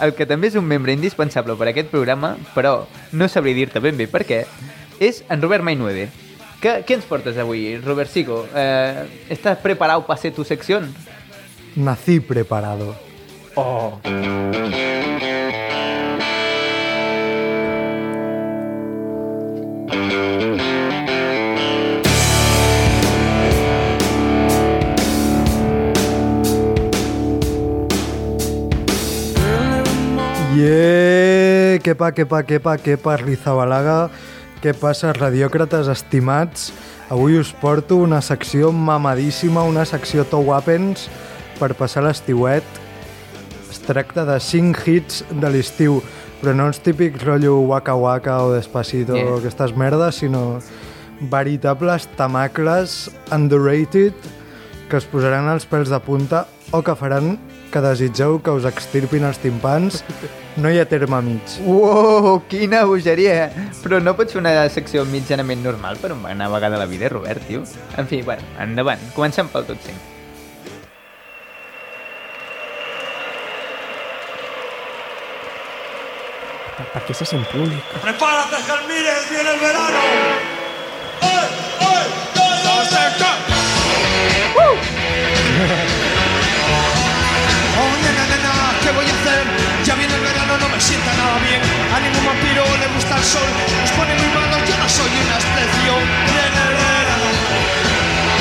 [0.00, 3.82] El que també és un membre indispensable per a aquest programa, però no sabré dir-te
[3.84, 4.44] ben bé per què,
[5.00, 6.08] és en Robert Mainueve.
[6.62, 8.46] ¿Qué, ¿Qué ens portes avui, Robert Sigo?
[8.54, 10.94] Eh, ¿Estás preparado para hacer tu sección?
[11.74, 12.94] Nací preparado.
[13.56, 13.98] Oh.
[30.62, 31.80] Yeah!
[31.82, 33.96] Què pa, què pa, què pa, què pa, Rizabalaga?
[34.62, 36.68] Què passa, radiòcrates estimats?
[37.10, 41.08] Avui us porto una secció mamadíssima, una secció to weapons
[41.58, 42.78] per passar l'estiuet.
[43.72, 45.98] Es tracta de 5 hits de l'estiu,
[46.38, 49.32] però no els típics rotllo Waka Waka o Despacito Yeah.
[49.32, 50.60] o aquestes merdes, sinó
[51.32, 54.14] veritables tamacles underrated
[54.88, 57.34] que us posaran els pèls de punta o que faran
[57.72, 60.02] que desitgeu que us extirpin els timpans.
[60.60, 61.56] No hi ha terme mig.
[61.64, 63.48] Uou, quina bogeria!
[63.82, 67.44] Però no pots fer una secció mitjanament normal per una vegada a la vida, Robert,
[67.48, 67.64] tio.
[67.96, 69.00] En fi, bueno, endavant.
[69.16, 70.10] Comencem pel tot cinc.
[76.92, 77.94] Per, què se sent públic?
[78.04, 80.51] Prepárate, Jalmírez, viene el verano.
[90.82, 91.62] Sienta nada bien.
[91.94, 95.36] A ningún vampiro le gusta el sol, nos pone muy malos, yo no soy una
[95.42, 96.02] excepción.
[96.32, 97.28] Viene el verano,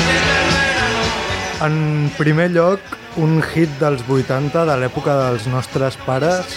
[0.08, 1.66] viene el verano.
[1.66, 2.80] En primer lloc,
[3.16, 6.56] un hit dels 80 de l'època dels nostres pares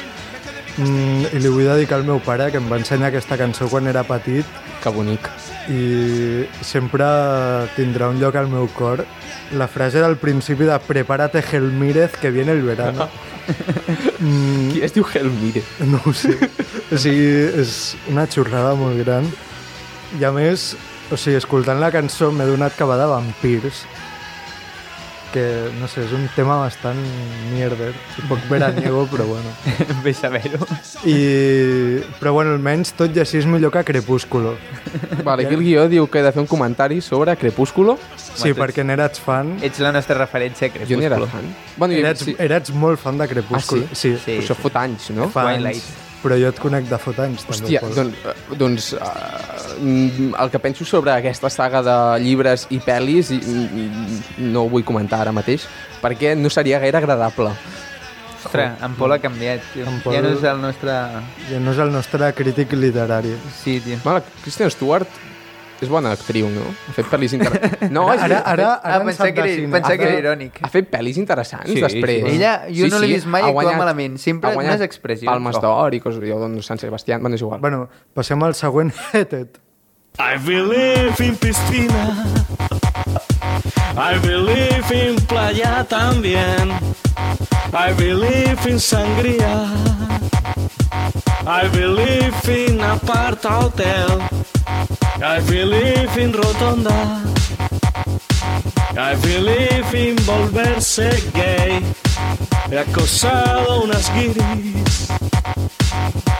[0.77, 3.87] mm, i li vull dedicar al meu pare que em va ensenyar aquesta cançó quan
[3.91, 4.45] era petit
[4.83, 5.27] Que bonic.
[5.67, 7.05] i sempre
[7.75, 9.01] tindrà un lloc al meu cor
[9.57, 13.09] la frase del principi de prepárate Gelmírez que viene el verano
[13.47, 15.63] mm, Qui es diu Helmire?
[15.91, 16.35] no ho sé.
[16.91, 17.29] O sigui,
[17.61, 19.27] és una xorrada molt gran.
[20.19, 20.73] I a més
[21.11, 23.83] o sigui, escoltant la cançó m'he donat que va de vampirs
[25.35, 25.43] que,
[25.75, 26.99] no sé, és un tema bastant
[27.51, 27.91] mierder,
[28.29, 29.51] poc veraniego, però bueno.
[30.05, 30.63] Bé saber-ho.
[31.03, 31.17] I,
[32.21, 34.55] però bueno, almenys tot i així és millor que Crepúsculo.
[35.27, 37.97] Vale, aquí el guió diu que he de fer un comentari sobre Crepúsculo.
[38.15, 39.57] Sí, perquè n'eres fan.
[39.63, 41.29] Ets la nostra referència a Jo n'hi era Crepúsculo.
[41.35, 41.75] fan.
[41.77, 42.35] Bueno, jo, Eres, sí.
[42.39, 43.85] eres molt fan de Crepúsculo.
[43.91, 44.15] Ah, sí?
[44.15, 44.37] Sí.
[44.39, 45.29] Però això fot anys, no?
[45.35, 46.04] Fa Twilight.
[46.23, 47.65] Però jo et conec de fot anys, també.
[47.65, 47.95] Hòstia, Pol.
[47.95, 53.39] doncs, eh, doncs uh, el que penso sobre aquesta saga de llibres i pel·lis i,
[54.41, 55.67] no ho vull comentar ara mateix
[56.01, 57.51] perquè no seria gaire agradable.
[58.45, 59.85] Ostres, en Pol ha canviat, tio.
[59.89, 60.93] En Pol- Ja no és el nostre...
[61.49, 63.33] Ja no és el nostre crític literari.
[63.63, 63.97] Sí, tio.
[64.03, 65.07] Vale, Kristen Stewart
[65.81, 66.61] és bona actriu, no?
[66.89, 67.89] Ha fet pel·lis interessants.
[67.95, 70.59] No, és, Ara, ara, Ah, ara en pensava sap que era- pensava que era irònic.
[70.63, 72.23] Ha fet pel·lis interessants Sí, després.
[72.29, 72.35] sí.
[72.37, 74.17] Ella, jo no l'he vist mai ha actuar malament.
[74.17, 75.29] Sempre ha guanyat unes expressions.
[75.31, 77.59] Palmes d'or i coses, jo, doncs Sant Sebastián, bueno, és igual.
[77.59, 79.59] Bueno, passem al següent hetet.
[80.17, 82.05] I believe in piscina.
[83.97, 86.71] I believe in playa también.
[87.73, 90.14] I believe in sangría.
[91.47, 94.21] I believe in aparta hotel.
[95.21, 97.21] I believe in rotonda.
[98.97, 101.81] I believe in volverse gay.
[102.69, 105.09] He acosado unas guiris.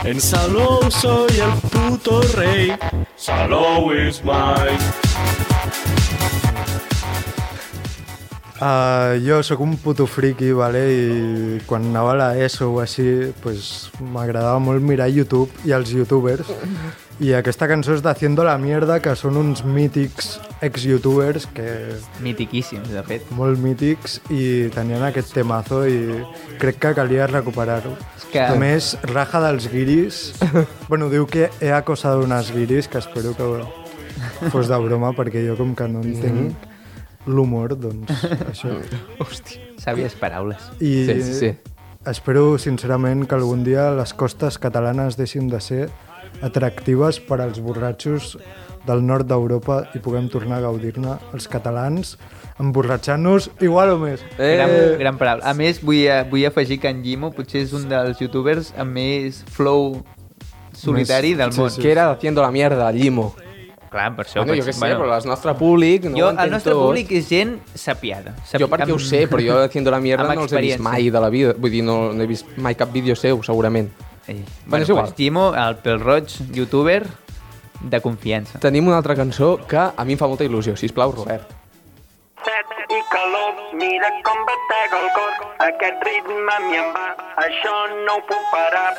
[0.04, 2.76] En Salou soy el puto rey.
[3.16, 5.05] Salou is mine.
[8.56, 10.80] Uh, jo sóc un puto friki, vale?
[10.88, 16.48] i quan anava a l'ESO o així, pues, m'agradava molt mirar YouTube i els youtubers.
[17.20, 21.66] I aquesta cançó és d'Haciendo la Mierda, que són uns mítics ex-youtubers que
[22.24, 23.28] Mitiquíssims, de fet.
[23.36, 26.22] molt mítics i tenien aquest temazo i
[26.60, 27.92] crec que calia recuperar-ho.
[28.32, 30.34] Que- A més, raja dels guiris.
[30.88, 35.56] bueno, diu que he acosado unes guiris, que espero que fos de broma, perquè jo
[35.56, 36.65] com que no entenc
[37.26, 38.10] l'humor, doncs
[38.50, 38.76] això.
[39.18, 39.60] Hòstia.
[39.82, 40.62] Sàvies paraules.
[40.80, 41.50] I Sí, sí, sí.
[42.06, 45.88] espero sincerament que algun dia les costes catalanes deixin de ser
[46.42, 48.36] atractives per als borratxos
[48.86, 52.16] del nord d'Europa i puguem tornar a gaudir-ne els catalans
[52.62, 54.22] emborratxant-nos igual o més.
[54.38, 55.44] Gran, Eh, gran paraula.
[55.44, 58.92] A més, vull, eh, vull afegir que en Gimo potser és un dels youtubers amb
[58.94, 60.02] més flow
[60.72, 61.70] solitari Més- del sí, món.
[61.70, 61.82] sí.
[61.82, 63.34] que era haciendo la mierda, Llimo.
[63.90, 64.42] Clar, per això...
[64.42, 66.82] Bueno, jo què sé, però el nostre públic no jo, el nostre tot.
[66.88, 68.34] públic és gent sapiada.
[68.42, 68.62] Sapi...
[68.64, 71.10] Jo perquè ho sé, però jo haciendo la mierda amb no els he vist mai
[71.12, 71.54] de la vida.
[71.58, 73.92] Vull dir, no, no he vist mai cap vídeo seu, segurament.
[74.26, 74.42] Ei.
[74.66, 75.14] Bueno, és pues, igual.
[75.16, 77.04] Gimo, el pèl roig, youtuber
[77.80, 78.58] de confiança.
[78.62, 80.74] Tenim una altra cançó que a mi em fa molta il·lusió.
[80.76, 81.54] Sisplau, Robert.
[82.46, 85.46] Set i calor, mira com batega el cor.
[85.66, 87.08] Aquest ritme a mi em va,
[87.42, 88.92] això no ho puc parar.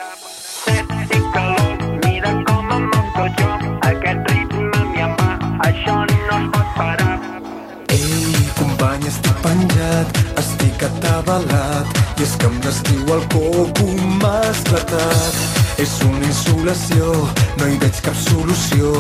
[8.77, 13.87] Company, estic penjat, estic atabalat i és que em descriu el coco
[14.21, 15.39] m'ha esclatat.
[15.81, 17.09] És una insolació,
[17.57, 18.91] no hi veig cap solució,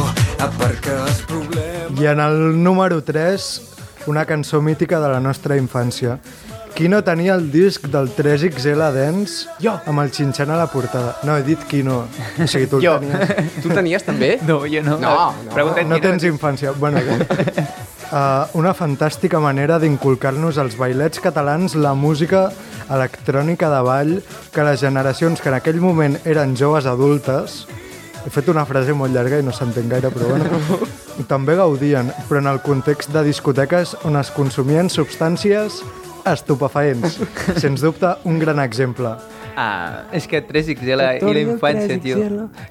[0.41, 1.93] aparcar els problemes...
[2.01, 3.45] I en el número 3,
[4.09, 6.17] una cançó mítica de la nostra infància.
[6.73, 9.75] Qui no tenia el disc del 3XL Dance Jo.
[9.89, 11.19] amb el xinxant a la portada?
[11.25, 12.03] No, he dit qui no.
[12.41, 12.97] O sigui, tu el Jo.
[13.01, 13.61] tenies.
[13.61, 14.39] Tu tenies també?
[14.45, 14.97] No, jo no.
[14.97, 15.13] No,
[15.45, 15.53] no.
[15.53, 16.73] Pregunta't No quina- tens infància.
[16.77, 17.01] Bueno,
[18.11, 22.47] uh, una fantàstica manera d'inculcar-nos als bailets catalans la música
[22.89, 24.13] electrònica de ball
[24.53, 27.65] que les generacions que en aquell moment eren joves adultes
[28.25, 30.81] he fet una frase molt llarga i no s'entén gaire, però bueno,
[31.31, 35.79] també gaudien, però en el context de discoteques on es consumien substàncies
[36.35, 37.19] estupefaents.
[37.61, 39.15] Sens dubte, un gran exemple.
[39.57, 42.19] Ah, és que 3XL i la infància, tio.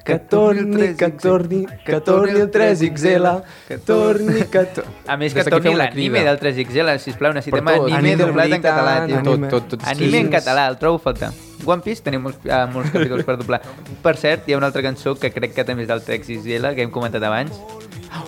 [0.07, 3.33] Que torni, que torni, que torni el 3XL,
[3.67, 4.93] que torni, que torni...
[5.11, 9.19] A més que torni l'anime del 3XL, sisplau, necessitem anime doblat en català, tio.
[9.19, 9.51] Anime.
[9.51, 9.89] Tot, tot, tot.
[9.91, 11.33] Anime en català, el trobo a faltar.
[11.67, 13.59] One Piece tenim molts, uh, molts capítols per doblar.
[14.07, 16.87] Per cert, hi ha una altra cançó que crec que també és del 3XL, que
[16.87, 17.59] hem comentat abans.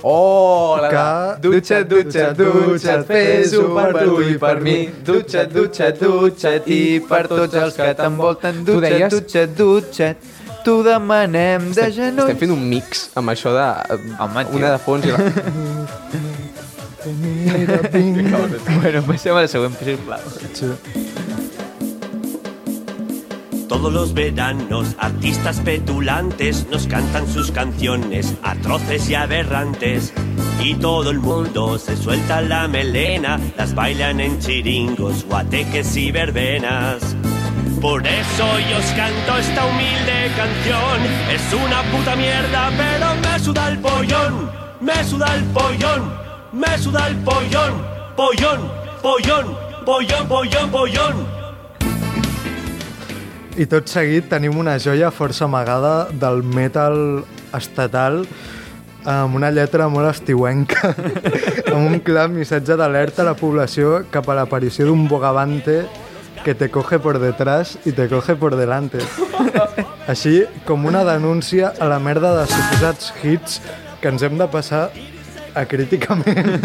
[0.03, 1.41] Oh, la Que-.
[1.41, 4.75] Dutxa, dutxa, dutxa't, fes-ho per tu i per mi.
[5.05, 8.63] Dutxa't, dutxa't, dutxa't i per tots els que t'envolten.
[8.67, 9.15] Dutxa't, deies...
[9.15, 10.29] dutxa't, dutxa't,
[10.65, 12.29] t'ho demanem de genolls.
[12.29, 13.67] Estem fent un mix amb això de...
[14.19, 15.19] Home, una de fons i la...
[16.99, 21.47] Bueno, passem a la següent, sisplau.
[23.69, 30.11] Todos los veranos, artistas petulantes nos cantan sus canciones atroces y aberrantes.
[30.59, 37.15] Y todo el mundo se suelta la melena, las bailan en chiringos, guateques y verbenas.
[37.79, 40.99] Por eso yo os canto esta humilde canción.
[41.31, 44.49] Es una puta mierda, pero me suda el pollón,
[44.81, 46.11] me suda el pollón,
[46.53, 48.71] me suda el pollón, pollón,
[49.03, 51.38] pollón, pollón, pollón, pollón.
[53.59, 57.25] I tot seguit tenim una joia força amagada del metal
[57.57, 58.21] estatal
[59.03, 60.93] amb una lletra molt estiuenca,
[61.73, 65.81] amb un clar missatge d'alerta a la població cap a l'aparició d'un bogavante
[66.45, 69.03] que te coge por detrás i te coge por delante.
[70.07, 73.59] Així com una denúncia a la merda de suposats hits
[73.99, 74.85] que ens hem de passar
[75.59, 76.63] acríticament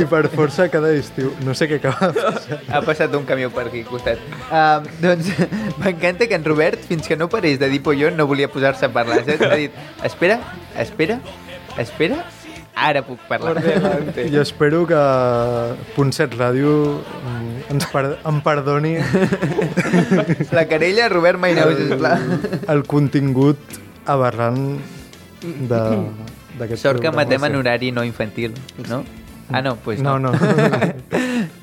[0.00, 1.32] i per força cada estiu.
[1.46, 2.58] No sé què acaba de passar.
[2.68, 4.20] Ha passat un camió per aquí costat.
[4.50, 5.30] Uh, doncs
[5.82, 8.92] m'encanta que en Robert, fins que no parés de dir pollón, no volia posar-se a
[8.92, 9.22] parlar.
[9.24, 9.42] saps?
[9.48, 9.72] Ha dit,
[10.04, 10.38] espera,
[10.78, 11.18] espera,
[11.78, 12.20] espera,
[12.74, 13.58] ara puc parlar.
[14.24, 15.00] I espero que
[15.96, 16.70] Punt 7 Ràdio
[17.02, 18.94] mm, ens per em perdoni
[20.56, 22.40] La querella, Robert Mainau, sisplau.
[22.72, 23.58] el contingut
[24.06, 24.62] aberrant
[25.42, 25.84] de-
[26.60, 28.54] d'aquest Sort que matem en horari no infantil,
[28.88, 29.02] no?
[29.52, 30.30] Ah, no, pues No, no.
[30.30, 30.38] no.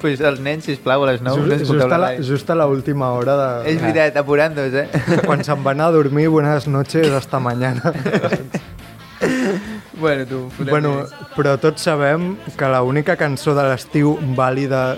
[0.02, 3.14] pues els nens, sisplau, a les 9 Just, escolteu just, a la just a l'última
[3.16, 3.48] hora de...
[3.72, 4.88] És veritat, apurant-nos, eh?
[5.28, 7.94] Quan se'n van a dormir, buenas noches, hasta mañana.
[10.02, 10.92] bueno, tu, bueno,
[11.38, 14.98] però tots sabem que l'única cançó de l'estiu vàlida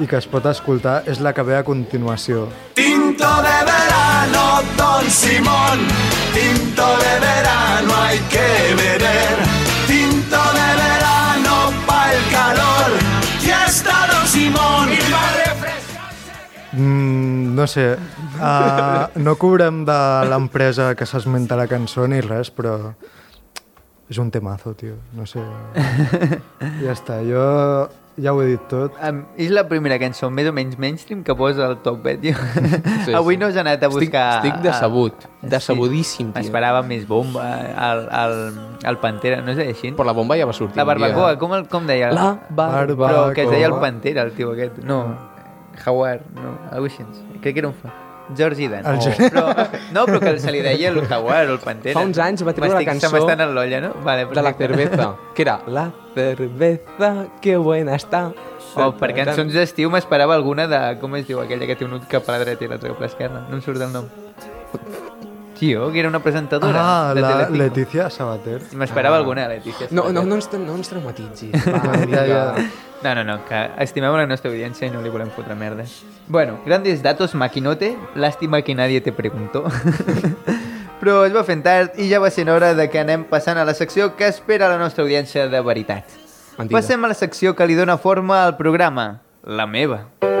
[0.00, 2.46] i que es pot escoltar és la que ve a continuació.
[2.74, 4.44] Tinto de verano,
[4.76, 5.86] Don Simón.
[6.34, 9.36] Tinto de verano hay que beber.
[9.86, 11.56] Tinto de verano
[11.86, 12.98] pa' el calor.
[13.40, 14.88] Fiesta Don Simón.
[16.72, 17.96] Mm, no sé,
[18.36, 22.92] uh, no cobrem de l'empresa que s'esmenta a la cançó ni res, però
[24.10, 24.98] és un temazo, tio.
[25.16, 25.40] No sé.
[26.84, 27.46] Ja està, jo
[28.16, 28.94] ja ho he dit tot.
[29.04, 32.32] Um, és la primera cançó més o menys mainstream que posa al top, eh, tio?
[33.04, 33.40] Sí, Avui sí.
[33.42, 34.24] no has anat a Estic- buscar...
[34.38, 36.42] estic decebut, Ah, decebudíssim, tio.
[36.46, 37.44] Esperava més bomba,
[37.90, 38.36] el, el,
[38.88, 39.92] el Pantera, no és així?
[39.98, 40.78] Per la bomba ja va sortir.
[40.80, 42.10] La barbacoa, com, el, com deia?
[42.16, 43.06] La barbacoa.
[43.12, 44.78] Però que es deia el Pantera, el tio aquest.
[44.86, 45.02] No,
[45.84, 47.40] Jaguar, no, alguna així.
[47.42, 47.92] Crec que era un fa.
[48.34, 48.86] George Dan.
[48.86, 49.12] El Oh.
[49.16, 49.44] Però,
[49.92, 51.98] no, però que se li deia el Jaguar o el Pantera.
[52.00, 53.92] Fa uns anys va treure la M'estic- cançó m'està anant l'olla, no?
[54.02, 54.88] Vale, de la perfecte.
[54.96, 58.32] cerveza, que era La cerveza, que buena està.
[58.76, 60.80] O per cançons d'estiu m'esperava alguna de...
[61.00, 62.98] Com es diu aquella que té un ull cap a la dreta i l'altre cap
[63.00, 63.44] a l'esquerra?
[63.48, 64.08] No em surt el nom.
[65.58, 67.56] Tio, que era una presentadora Ah, de la Telecinco.
[67.62, 68.60] Letícia Sabater.
[68.74, 69.86] M'esperava alguna, Letícia.
[69.90, 71.52] No, no, no, ens, no ens traumatitzis.
[71.72, 72.54] Va, Ja, ja.
[73.02, 75.84] No, no, no, que estimem la nostra audiència i no li volem fotre merda.
[76.28, 77.96] Bueno, grandes datos, maquinote.
[78.14, 79.64] Lástima que nadie te preguntó.
[81.00, 83.66] Però es va fent tard i ja va sent hora de que anem passant a
[83.68, 86.08] la secció que espera la nostra audiència de veritat.
[86.56, 86.80] Mentida.
[86.80, 90.06] Passem a la secció que li dona forma al programa, la meva.
[90.24, 90.35] Oh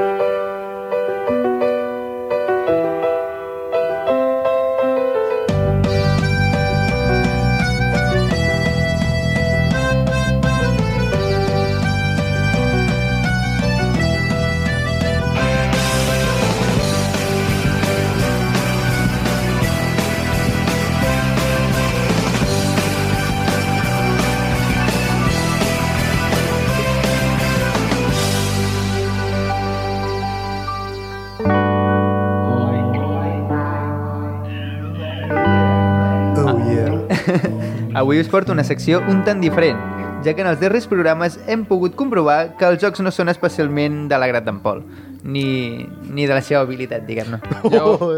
[38.06, 39.80] Avui us porto una secció un tant diferent,
[40.22, 44.04] ja que en els darrers programes hem pogut comprovar que els jocs no són especialment
[44.06, 44.84] de l'agrat d'en Pol,
[45.26, 47.40] ni, ni de la seva habilitat, diguem-ne.
[47.82, 48.12] Oh,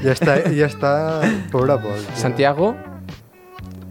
[0.00, 0.94] ja està, ja està...
[1.52, 2.00] Pobre Pol.
[2.00, 2.16] tio.
[2.22, 2.70] Santiago,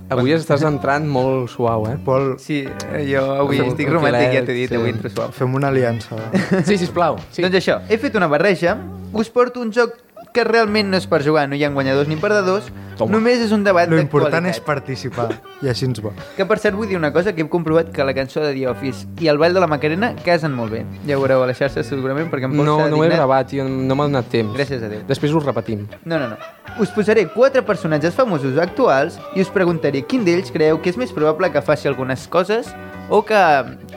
[0.10, 2.00] avui estàs entrant molt suau, eh?
[2.10, 2.64] Pol, Sí,
[3.12, 4.82] jo avui Fem un estic romàntic, ja t'he dit, sí.
[4.82, 5.30] avui entro suau.
[5.30, 6.18] fem una aliança.
[6.66, 7.22] Sí, sisplau.
[7.30, 7.46] Sí.
[7.46, 8.80] Doncs això, he fet una barreja,
[9.14, 9.94] us porto un joc
[10.34, 12.68] que realment no és per jugar, no hi ha guanyadors ni perdedors,
[13.00, 13.12] Toma.
[13.16, 15.30] només és un debat Lo important és participar,
[15.64, 16.12] i així ens va.
[16.36, 18.68] Que per cert vull dir una cosa, que he comprovat que la cançó de The
[18.68, 20.84] Office i el ball de la Macarena casen molt bé.
[21.08, 23.18] Ja ho veureu a les xarxes segurament perquè em No, s'ha no ho he dignat.
[23.24, 24.54] gravat, tio, no m'ha donat temps.
[24.58, 25.02] Gràcies a Déu.
[25.08, 25.88] Després ho repetim.
[26.06, 26.38] No, no, no.
[26.80, 31.12] Us posaré quatre personatges famosos actuals i us preguntaré quin d'ells creieu que és més
[31.12, 32.70] probable que faci algunes coses
[33.10, 33.40] o que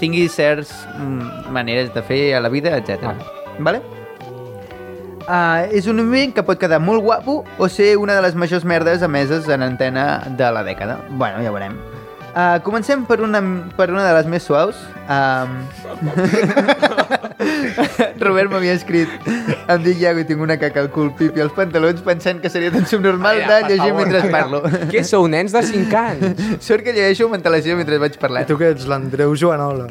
[0.00, 3.12] tingui certs mm, maneres de fer a la vida, etc.
[3.58, 3.82] Vale?
[5.22, 8.64] Uh, és un moment que pot quedar molt guapo o ser una de les majors
[8.66, 10.98] merdes emeses en antena de la dècada.
[11.10, 11.78] Bueno, ja veurem.
[12.32, 13.42] Uh, comencem per una,
[13.76, 14.76] per una de les més suaus.
[15.06, 15.68] Um...
[18.22, 19.08] Robert m'havia escrit
[19.72, 22.72] em dic Iago i tinc una caca al cul, pipi als pantalons pensant que seria
[22.74, 24.06] tan subnormal Ai, de llegir favor.
[24.06, 24.62] mentre parlo.
[24.92, 26.42] Què sou, nens de 5 anys?
[26.66, 28.44] Sort que llegeixo amb antelació mentre vaig I parlar.
[28.46, 29.86] tu que ets l'Andreu Joanola.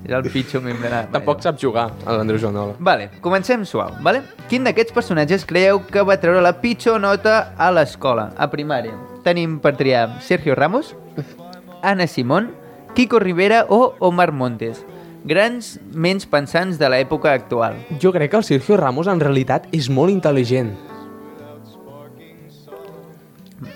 [0.00, 1.00] És el pitjor membre de...
[1.12, 2.74] Tampoc sap jugar, a l'Andreu Joanola.
[2.78, 4.22] Vale, comencem suau, vale?
[4.50, 8.96] Quin d'aquests personatges creieu que va treure la pitjor nota a l'escola, a primària?
[9.26, 10.94] Tenim per triar Sergio Ramos,
[11.82, 12.50] Ana Simón,
[12.96, 14.80] Kiko Rivera o Omar Montes.
[15.24, 17.76] Grans ments pensants de l'època actual.
[18.00, 20.72] Jo crec que el Sergio Ramos en realitat és molt intel·ligent.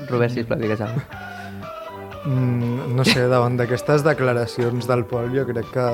[0.09, 1.30] Robert, sisplau, digues alguna cosa.
[2.24, 5.85] Mm, no sé, davant d'aquestes declaracions del Pol, jo crec que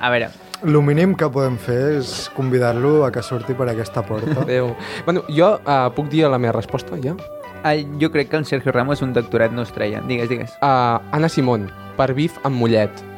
[0.00, 0.28] A veure,
[0.62, 4.40] el mínim que podem fer és convidar-lo a que surti per aquesta porta.
[4.44, 4.74] Adéu.
[5.06, 7.16] Bueno, jo uh, puc dir la meva resposta, ja?
[7.64, 10.00] ah, jo crec que el Sergio Ramos un doctorat no es treia.
[10.00, 10.50] Digues, digues.
[10.60, 13.09] Uh, Anna Simón, per bif amb mullet.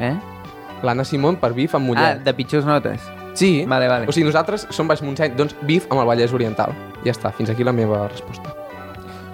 [0.00, 0.14] Eh?
[0.82, 2.24] L'Anna Simón per bif amb Ah, mullet.
[2.24, 3.00] de pitjors notes.
[3.34, 3.64] Sí.
[3.66, 4.06] Vale, vale.
[4.08, 6.72] O sigui, nosaltres som Baix Montseny, doncs bif amb el Vallès Oriental.
[7.04, 8.52] Ja està, fins aquí la meva resposta.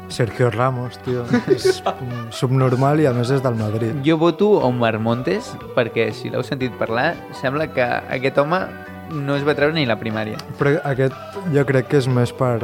[0.09, 1.25] Sergio Ramos, tio.
[1.49, 1.83] És
[2.31, 3.95] subnormal i a més és del Madrid.
[4.05, 8.59] Jo voto Omar Montes perquè, si l'heu sentit parlar, sembla que aquest home
[9.13, 10.37] no es va treure ni la primària.
[10.59, 11.15] Però aquest
[11.55, 12.59] jo crec que és més per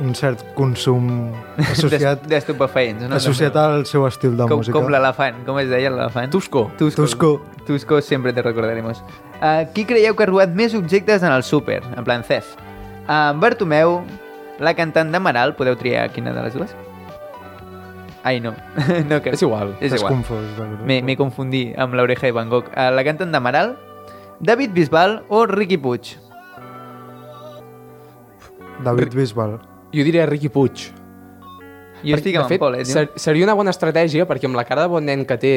[0.00, 3.16] un cert consum associat, D'es- D'estupefaents, no?
[3.16, 4.76] associat al seu estil de com, música.
[4.78, 5.42] com l'elefant.
[5.46, 6.30] Com es deia l'elefant?
[6.32, 6.70] Tusco.
[6.78, 7.02] Tusco.
[7.02, 7.30] Tusco.
[7.66, 9.02] Tusco sempre te recordaremos.
[9.40, 11.82] Uh, qui creieu que ha robat més objectes en el súper?
[11.96, 12.58] En plan theft.
[13.06, 14.00] Uh, Bartomeu,
[14.60, 16.74] la cantant d'Amaral, podeu triar quina de les dues?
[18.22, 18.52] Ai, no.
[19.08, 19.32] no que...
[19.32, 19.76] És igual.
[19.80, 20.12] És igual.
[20.18, 20.44] confós.
[20.84, 22.68] M'he confundit amb l'oreja de Van Gogh.
[22.74, 23.76] Uh, la cantant d'Amaral,
[24.40, 26.16] David Bisbal o Ricky Puig?
[28.84, 29.58] David Bisbal.
[29.90, 30.88] Jo diria Ricky Puig.
[32.00, 32.86] Jo estic amb de fet, Pol, eh?
[32.88, 35.54] ser, seria una bona estratègia perquè amb la cara de bon nen que té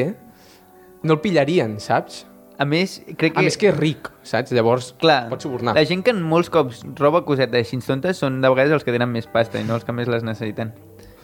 [1.04, 2.24] no el pillarien, saps?
[2.60, 3.40] A més, crec que...
[3.40, 4.52] A més que és ric, saps?
[4.54, 5.74] Llavors Clar, pot subornar.
[5.74, 9.10] la gent que molts cops roba cosetes així tontes són de vegades els que tenen
[9.10, 10.74] més pasta i no els que més les necessiten.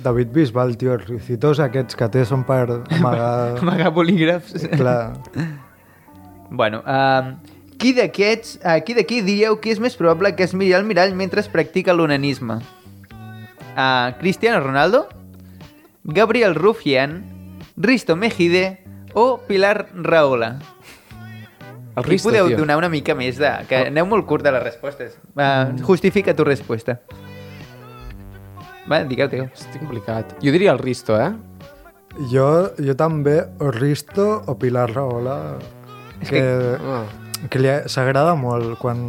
[0.00, 3.32] David Bisbal, tio, els ricitos aquests que té són per amagar...
[3.62, 4.70] Amagar bolígrafs.
[4.72, 5.12] Clar,
[6.50, 7.36] Bueno, uh,
[7.78, 11.14] qui d'aquests, uh, qui d'aquí diríeu que és més probable que es miri al mirall
[11.14, 12.58] mentre es practica l'onanisme?
[13.76, 15.08] Uh, Cristiano Ronaldo,
[16.04, 17.24] Gabriel Rufián,
[17.76, 20.58] Risto Mejide o Pilar Rahola?
[21.96, 22.56] El Risto, podeu tio.
[22.58, 23.50] donar una mica més de...
[23.68, 25.16] Que aneu molt curt de les respostes.
[25.36, 27.00] Va, justifica tu resposta.
[28.90, 29.48] Va, digueu, digueu.
[29.54, 30.36] Estic complicat.
[30.42, 31.32] Jo diria el Risto, eh?
[32.30, 32.46] Jo,
[32.78, 35.58] jo també, o Risto o Pilar Rahola,
[36.28, 36.42] que,
[36.82, 37.04] Ah.
[37.48, 39.00] Que s'agrada molt quan,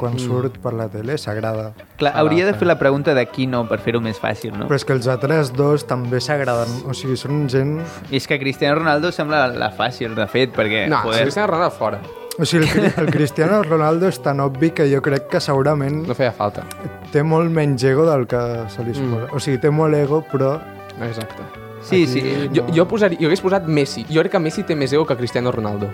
[0.00, 1.72] quan surt per la tele, s'agrada.
[2.00, 4.68] Clar, hauria de fer la pregunta de qui no, per fer-ho més fàcil, no?
[4.70, 7.80] Però és que els altres dos també s'agraden, o sigui, són gent...
[8.10, 10.86] I és que Cristiano Ronaldo sembla la fàcil, de fet, perquè...
[10.88, 12.00] No, joder, si Cristiano Ronaldo fora.
[12.38, 16.16] O sigui, el, el Cristiano Ronaldo és tan obvi que jo crec que segurament No
[16.18, 16.64] feia falta.
[17.12, 18.40] té molt menys ego del que
[18.74, 19.28] se li suposa.
[19.36, 20.56] O sigui, té molt ego, però...
[21.04, 21.44] Exacte.
[21.84, 22.22] Sí, sí.
[22.56, 24.06] Jo, jo, posaria, jo hagués posat Messi.
[24.08, 25.90] Jo crec que Messi té més ego que Cristiano Ronaldo.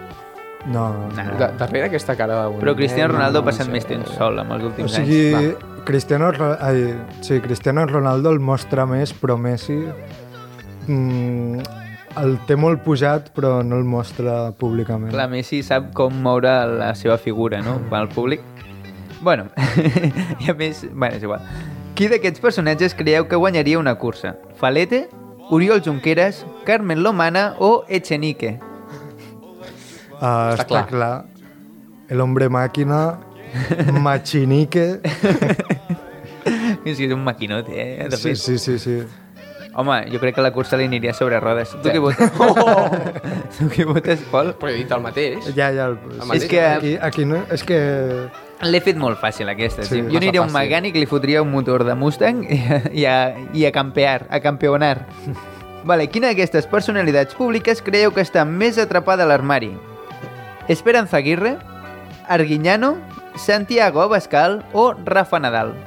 [0.67, 1.25] No, no.
[1.39, 2.59] De, darrere aquesta cara de...
[2.61, 3.73] Però Cristiano Ronaldo ha no passat sé.
[3.73, 5.67] més temps sol amb els O últims sigui, anys.
[5.89, 6.31] Cristiano,
[6.61, 6.83] ai,
[7.25, 9.79] sí, Cristiano Ronaldo el mostra més, però Messi
[10.87, 11.63] mm,
[12.21, 15.13] el té molt pujat, però no el mostra públicament.
[15.15, 18.45] Clar, Messi sap com moure la seva figura, no?, pel públic.
[19.25, 19.49] Bueno,
[20.45, 20.85] i a més...
[20.93, 21.45] Bueno, és igual.
[21.97, 24.37] Qui d'aquests personatges creieu que guanyaria una cursa?
[24.61, 25.07] Falete,
[25.51, 28.59] Oriol Junqueras, Carmen Lomana o Echenique?
[30.21, 30.87] Uh, està, clar.
[30.87, 30.87] clar.
[30.89, 31.25] clar.
[32.11, 33.19] El hombre màquina,
[34.05, 35.01] Machinique...
[36.85, 38.07] És que és un maquinote, eh?
[38.09, 38.37] De Sí, fet.
[38.41, 38.95] sí, sí, sí.
[39.77, 41.71] Home, jo crec que la cursa li aniria sobre rodes.
[41.83, 42.33] Tu què votes?
[43.59, 44.55] tu què votes, Pol?
[44.59, 45.51] Però he dit el mateix.
[45.55, 45.87] Ja, ja.
[45.93, 46.43] El, mateix.
[46.43, 47.79] És que Aquí, aquí no, és que...
[48.67, 49.85] l'he fet molt fàcil, aquesta.
[49.87, 52.59] Sí, Sí, jo aniria a un mecànic, li fotria un motor de Mustang i,
[53.03, 53.19] i, a,
[53.55, 55.05] i a campear, a campeonar.
[55.89, 59.71] Vale, quina d'aquestes personalitats públiques creieu que està més atrapada a l'armari?
[60.69, 61.59] Esperanza Aguirre,
[62.29, 62.97] Arguiñano,
[63.37, 65.75] Santiago Abascal o Rafa Nadal?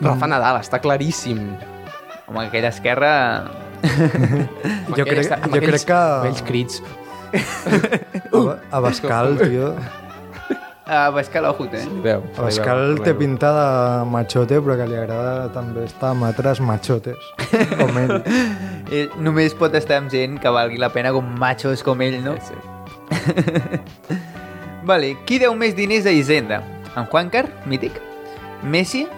[0.00, 1.56] Rafa Nadal, està claríssim.
[2.26, 3.12] Home, aquella esquerra...
[4.96, 6.82] Jo crec- jo crec que- Aquells crits.
[8.32, 9.74] Aba- Abascal, tio.
[10.86, 11.82] Abascal, ojo, eh?
[12.02, 17.26] Veu, Abascal té pinta de machote, però que li agrada també estar amb altres machotes,
[17.74, 19.10] com ell.
[19.18, 22.36] Només pot estar amb gent que valgui la pena com machos com ell, no?
[22.38, 22.54] Sí.
[24.86, 26.60] Vale, qui deu més diners a Hisenda?
[26.94, 27.98] En Juancar, mític?
[28.62, 29.08] Messi?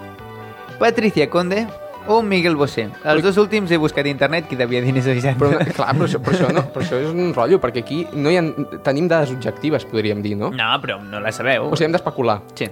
[0.81, 1.67] Patricia Conde?
[2.07, 2.89] O Miguel Bosé?
[3.05, 5.39] Els dos últims he buscat a internet qui devia diners a Hisenda.
[5.41, 8.33] Però, clar, però això, però, això no, però això és un rotllo, perquè aquí no
[8.33, 8.45] hi ha,
[8.87, 10.53] tenim dades objectives, podríem dir, no?
[10.57, 11.69] No, però no la sabeu.
[11.69, 12.41] O sigui, hem d'especular.
[12.55, 12.71] Sí.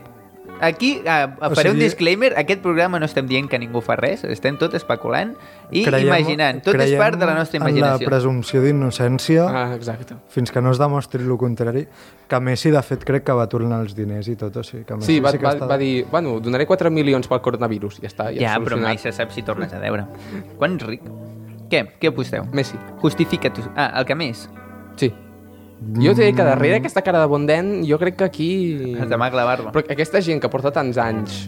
[0.60, 3.96] Aquí uh, O faré un sigui- disclaimer, aquest programa no estem dient que ningú fa
[3.96, 5.34] res, estem tot especulant
[5.70, 8.08] i Creiem- imaginant, tot és part de la nostra en la imaginació.
[8.08, 10.16] presumpció d'innocència, Ah, exacte.
[10.28, 11.86] fins que no es demostri el contrari,
[12.26, 14.94] que Messi, de fet, crec que va tornar els diners i tot, o sigui, que
[14.96, 15.68] Messi Sí, va, sí que va, està...
[15.68, 18.96] va dir, bueno, donaré 4 milions pel coronavirus, ja està, ja, Ja, ja però mai
[18.98, 20.06] se sap si tornes a veure.
[20.56, 21.02] Quan ric...
[21.68, 21.84] Què?
[22.00, 22.44] Què aposteu?
[22.52, 23.60] Messi, Justifica tu.
[23.74, 24.48] Ah, el que més.
[24.96, 25.12] sí.
[25.76, 28.50] Jo diré que darrere aquesta cara de bon dent, jo crec que aquí...
[28.96, 29.72] Has de la barba.
[29.72, 31.46] Però aquesta gent que porta tants anys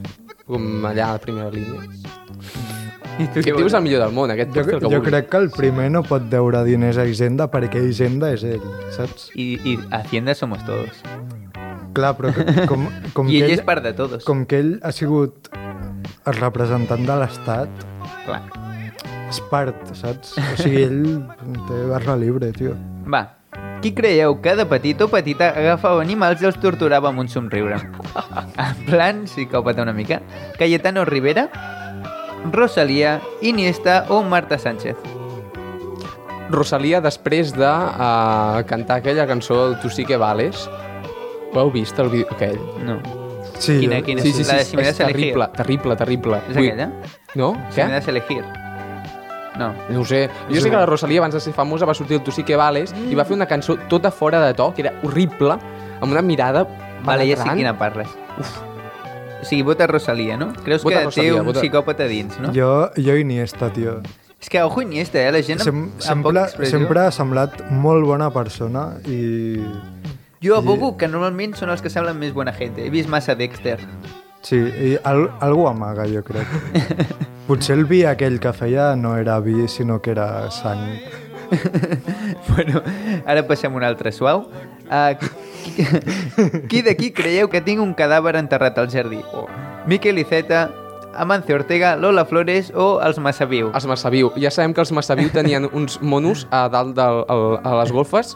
[0.48, 1.84] com allà a la primera línia...
[3.18, 5.38] I tu Aquest tio és el millor del món, aquest Jo, que jo crec que
[5.42, 8.62] el primer no pot deure diners a Hisenda perquè Hisenda és ell,
[8.94, 9.32] saps?
[9.34, 11.00] I, I Hacienda somos todos.
[11.96, 14.22] Clar, però que, com, com, I que ell ell, és part de todos.
[14.28, 17.82] com que ell ha sigut el representant de l'Estat,
[18.28, 18.38] Clar.
[19.26, 20.36] és part, saps?
[20.38, 21.18] O sigui, ell
[21.66, 22.76] té barra libre, tio.
[23.10, 23.24] Va,
[23.82, 27.78] qui creieu que de petit o petita agafava animals i els torturava amb un somriure?
[28.58, 30.20] En plan, psicòpata una mica.
[30.58, 31.48] Cayetano Rivera,
[32.52, 34.96] Rosalía, Iniesta o Marta Sánchez?
[36.50, 40.64] Rosalia, després de uh, cantar aquella cançó Tu sí que vales,
[41.52, 42.56] ho heu vist, el vídeo aquell?
[42.86, 42.96] No.
[43.58, 44.22] Sí, Quina, quina?
[44.22, 45.04] Sí, sí, sí, La de si a elegir.
[45.34, 46.40] terrible, terrible, terrible.
[46.48, 46.88] És Vull- aquella?
[47.34, 47.52] No?
[47.70, 47.86] Si Què?
[47.86, 48.44] me das a elegir.
[49.58, 49.72] No.
[49.90, 50.28] No ho sé.
[50.48, 52.56] Jo sé que la Rosalia, abans de ser famosa, va sortir el Tu sí que
[52.56, 55.58] vales i va fer una cançó tota fora de to, que era horrible,
[56.00, 56.66] amb una mirada
[57.04, 58.08] Vale, ja sé quina parles.
[59.40, 60.52] O sigui, vota Rosalia, no?
[60.64, 62.50] Creus Vota que Rosalía, té un vota- psicòpata dins, no?
[62.54, 64.00] Jo, jo Iniesta, tio.
[64.40, 65.30] És que ojo Iniesta, eh?
[65.32, 66.78] La gent Sem, amb, sempre, poca expressió.
[66.78, 69.62] sempre ha semblat molt bona persona i...
[70.42, 72.76] Jo abogo que normalment són els que semblen més bona gent.
[72.78, 73.78] He vist massa Dexter.
[74.48, 76.48] Sí, i al, algú amaga, jo crec.
[77.48, 80.86] Potser el vi aquell que feia no era vi, sinó que era sang.
[82.48, 82.80] bueno,
[83.26, 84.46] ara passem a un altre suau.
[84.88, 85.84] Uh, qui,
[86.70, 89.20] qui d'aquí creieu que tinc un cadàver enterrat al jardí?
[89.84, 90.70] Miquel Iceta,
[91.12, 93.68] Amancio Ortega, Lola Flores o els Massaviu?
[93.76, 94.32] Els Massaviu.
[94.40, 98.32] Ja sabem que els Massaviu tenien uns monos a dalt del, al, a les golfes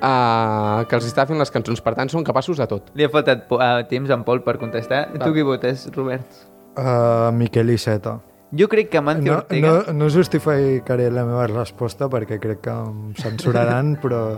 [0.00, 1.84] uh, que els estava fent les cançons.
[1.84, 2.90] Per tant, són capaços de tot.
[2.98, 5.06] Li ha faltat uh, temps en Pol per contestar.
[5.20, 6.42] Tu qui votes, Robert?
[6.76, 8.18] Uh, Miquel Iceta.
[8.52, 9.68] Jo crec que Amancio No, Ortega...
[9.86, 14.34] no, no justificaré la meva resposta perquè crec que em censuraran, però...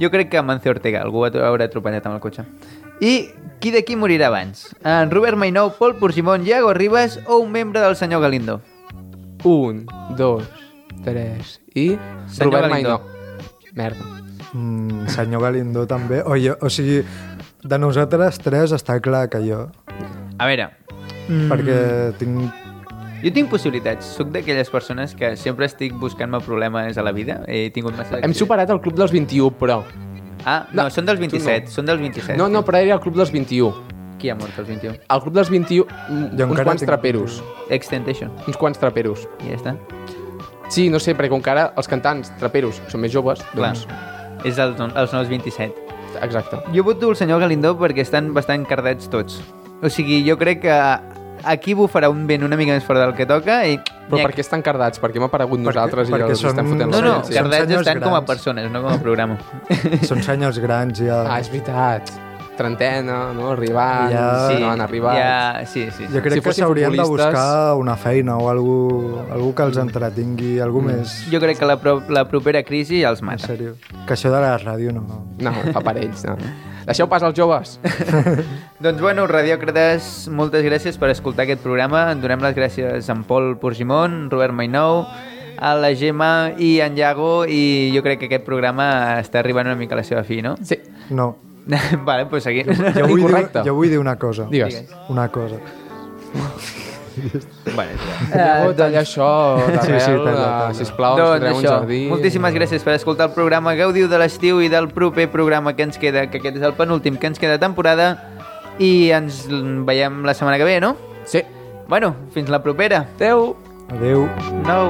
[0.00, 2.46] Jo crec que Amancio Ortega, algú haurà atropellat amb el cotxe.
[3.04, 3.28] I
[3.60, 4.70] qui d'aquí morirà abans?
[4.80, 8.62] En Robert Mainou, Pol Porcimón, Iago Ribas o un membre del senyor Galindo?
[9.44, 9.84] Un,
[10.16, 10.48] dos,
[11.04, 11.92] tres i...
[12.28, 12.98] Senyor Robert Galindo.
[13.04, 13.72] Mainó.
[13.74, 14.21] Merda.
[14.52, 16.22] Mm, senyor Galindo també.
[16.24, 17.02] O, jo, o sigui,
[17.62, 19.66] de nosaltres tres està clar que jo.
[20.38, 20.70] A veure,
[21.28, 21.46] Mm.
[21.52, 21.74] Perquè
[22.18, 22.50] tinc...
[23.22, 24.04] jo tinc possibilitats.
[24.18, 27.44] Soc d'aquelles persones que sempre estic buscant-me problemes a la vida.
[27.46, 28.18] He tingut massa...
[28.18, 29.84] Hem superat el club dels 21, però...
[30.44, 31.70] Ah, no, No, són dels tu 27, no.
[31.70, 32.36] són dels 27.
[32.36, 33.70] No, no, però era el club dels 21.
[34.18, 34.96] Qui ha mort els 21?
[35.08, 37.38] El club dels 21, mm, Jo uns encara quants tinc- traperos.
[37.70, 38.34] Extentation.
[38.48, 39.28] Uns quants traperos.
[39.46, 39.76] I ja està.
[40.68, 43.86] Sí, no sé, perquè com que ara els cantants traperos són més joves, Clar, doncs...
[44.44, 45.72] és els, els nous 27.
[46.22, 46.58] Exacte.
[46.74, 49.40] Jo voto el senyor Galindó perquè estan bastant cardats tots.
[49.82, 50.74] O sigui, jo crec que
[51.44, 53.78] aquí bufarà un vent una mica més fort del que toca i...
[54.12, 55.00] Però per què estan cardats?
[55.02, 57.72] Perquè hem aparegut Perquè- nosaltres i perquè els estem són- fotent No, la no, cardats
[57.80, 58.26] estan com a grans.
[58.28, 59.38] persones, no com a programa.
[60.06, 61.22] Són senyors grans ja.
[61.26, 62.12] Ah, és veritat.
[62.56, 63.50] Trentena, no?
[63.52, 65.16] Arribant, Ja- sí, no han arribat.
[65.16, 66.04] Ja, sí, sí.
[66.06, 66.12] sí.
[66.12, 70.58] Jo crec Si que s'haurien de buscar una feina o algú, algú que els entretingui,
[70.60, 71.24] algú més...
[71.32, 73.46] Jo crec que la, pro la propera crisi ja els En mata.
[73.48, 73.74] sèrio.
[74.06, 75.06] Que això de la ràdio no...
[75.42, 76.36] No, fa per ells, no.
[76.86, 77.76] Deixeu pas als joves.
[78.82, 82.10] Doncs bueno, radiòcrates, moltes gràcies per escoltar aquest programa.
[82.12, 85.06] En donem les gràcies a en Pol Porcimón, Robert Mainou,
[85.62, 89.78] a la Gemma i en Iago i jo crec que aquest programa està arribant una
[89.78, 90.56] mica a la seva fi, no?
[90.66, 90.78] Sí,
[91.10, 91.36] No.
[92.06, 92.66] vale, doncs seguim.
[92.96, 94.46] Jo vull, dir, jo vull dir una cosa.
[94.50, 94.82] digues.
[95.08, 95.56] Una cosa.
[97.76, 97.90] Vale,
[98.32, 99.26] Eh, talla això
[99.58, 100.72] d'arrel, Sí, sí, eh, talla.
[100.74, 101.98] sisplau, doncs creem un això, jardí.
[102.08, 103.74] moltíssimes gràcies per escoltar el programa.
[103.76, 107.18] Gaudiu de l'estiu i del proper programa que ens queda, que aquest és el penúltim
[107.20, 108.14] que ens queda temporada
[108.80, 109.44] i ens
[109.84, 110.96] veiem la setmana que ve, no?
[111.28, 111.42] Sí.
[111.86, 113.04] Bueno, fins la propera.
[113.20, 113.56] Adéu.
[113.92, 114.24] Adéu.
[114.64, 114.88] No.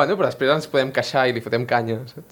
[0.00, 2.28] Bueno, però després ens podem queixar i li fotem canya, saps?